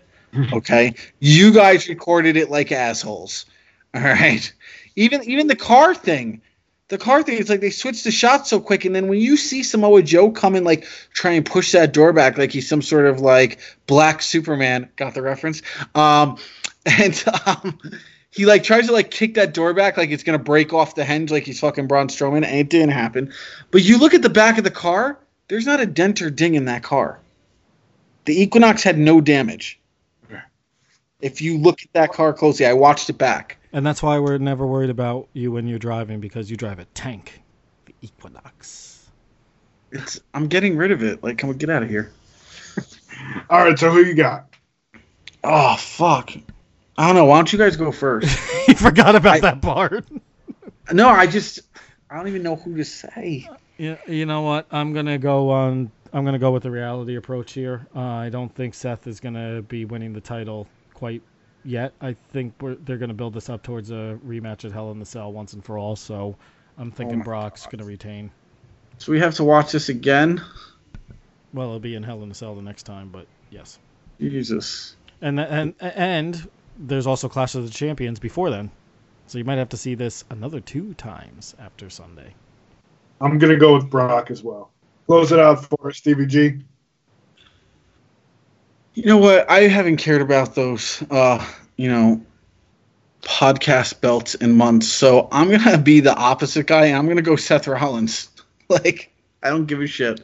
[0.52, 3.46] Okay, you guys recorded it like assholes.
[3.94, 4.52] All right,
[4.96, 6.42] even even the car thing
[6.88, 9.36] the car thing it's like they switched the shot so quick and then when you
[9.36, 12.82] see Samoa Joe come and like try and push that door back like he's some
[12.82, 15.62] sort of like black Superman, got the reference.
[15.94, 16.36] Um
[16.86, 17.80] and um
[18.30, 21.04] he like tries to like kick that door back like it's gonna break off the
[21.04, 23.32] hinge like he's fucking Braun Strowman and it didn't happen.
[23.70, 25.18] But you look at the back of the car,
[25.49, 27.18] there's not a dent or ding in that car.
[28.24, 29.78] The Equinox had no damage.
[31.20, 33.57] If you look at that car closely, I watched it back.
[33.72, 36.84] And that's why we're never worried about you when you're driving because you drive a
[36.86, 37.40] tank,
[37.86, 39.09] the Equinox.
[39.90, 41.22] It's I'm getting rid of it.
[41.22, 42.12] Like, come on, get out of here.
[43.51, 44.47] All right, so who you got?
[45.42, 46.32] Oh fuck.
[46.99, 47.24] I don't know.
[47.24, 48.26] Why don't you guys go first?
[48.68, 50.05] you forgot about I- that part.
[50.92, 51.61] no, I just
[52.11, 53.49] I don't even know who to say.
[53.77, 54.66] Yeah, you know what?
[54.70, 55.91] I'm gonna go on.
[56.12, 57.87] I'm gonna go with the reality approach here.
[57.95, 61.22] Uh, I don't think Seth is gonna be winning the title quite
[61.64, 61.93] yet.
[62.01, 65.07] I think we're, they're gonna build this up towards a rematch at Hell in the
[65.07, 65.97] Cell once and for all.
[65.97, 66.37] So
[66.79, 68.31] I'm thinking my Brock's gonna retain.
[68.99, 70.41] So we have to watch this again.
[71.53, 73.79] Well, it'll be in Hell in a Cell the next time, but yes.
[74.20, 74.97] Jesus.
[75.20, 76.49] And and and
[76.79, 78.70] there's also Clash of the Champions before then,
[79.27, 82.35] so you might have to see this another two times after Sunday.
[83.25, 84.70] I'm gonna go with Brock as well.
[85.07, 86.59] Close it out for Stevie G.
[88.93, 89.51] You know what?
[89.51, 91.43] I haven't cared about those, uh,
[91.77, 92.20] you know,
[93.22, 94.89] podcast belts in months.
[94.89, 96.93] So I'm gonna be the opposite guy.
[96.93, 98.29] I'm gonna go Seth Rollins.
[98.68, 99.11] like
[99.43, 100.20] I don't give a shit.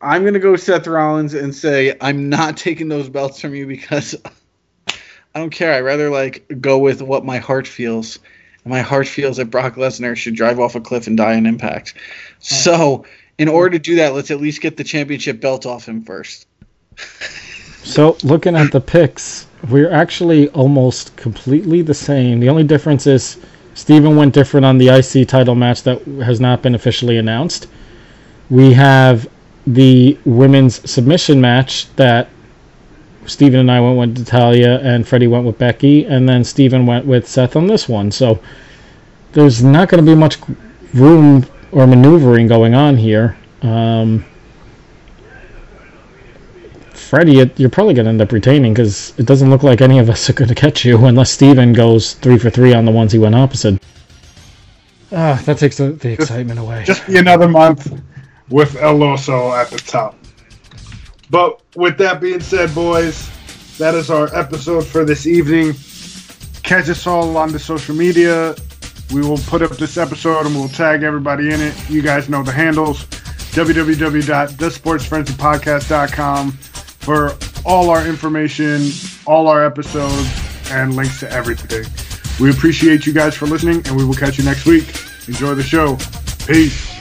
[0.00, 4.14] I'm gonna go Seth Rollins and say I'm not taking those belts from you because
[4.88, 5.74] I don't care.
[5.74, 8.20] I'd rather like go with what my heart feels.
[8.68, 11.46] And my heart feels that Brock Lesnar should drive off a cliff and die in
[11.46, 11.94] Impact.
[12.38, 13.06] So
[13.38, 16.46] in order to do that, let's at least get the championship belt off him first.
[17.82, 22.40] So looking at the picks, we're actually almost completely the same.
[22.40, 23.38] The only difference is
[23.72, 27.68] Steven went different on the IC title match that has not been officially announced.
[28.50, 29.30] We have
[29.66, 32.28] the women's submission match that
[33.28, 37.06] Steven and I went with Natalya and Freddy went with Becky, and then Steven went
[37.06, 38.10] with Seth on this one.
[38.10, 38.40] So
[39.32, 40.38] there's not going to be much
[40.94, 43.36] room or maneuvering going on here.
[43.62, 44.24] Um,
[46.92, 50.10] Freddy, you're probably going to end up retaining because it doesn't look like any of
[50.10, 53.12] us are going to catch you unless Steven goes three for three on the ones
[53.12, 53.82] he went opposite.
[55.10, 56.84] Ah, that takes the, the excitement away.
[56.84, 57.98] Just be another month
[58.50, 60.17] with El Oso at the top.
[61.30, 63.30] But with that being said, boys,
[63.78, 65.74] that is our episode for this evening.
[66.62, 68.54] Catch us all on the social media.
[69.12, 71.74] We will put up this episode and we'll tag everybody in it.
[71.88, 73.06] You guys know the handles
[73.52, 78.90] www.thesportsfrenzypodcast.com for all our information,
[79.26, 80.28] all our episodes,
[80.70, 81.84] and links to everything.
[82.38, 84.94] We appreciate you guys for listening, and we will catch you next week.
[85.26, 85.96] Enjoy the show.
[86.46, 86.97] Peace.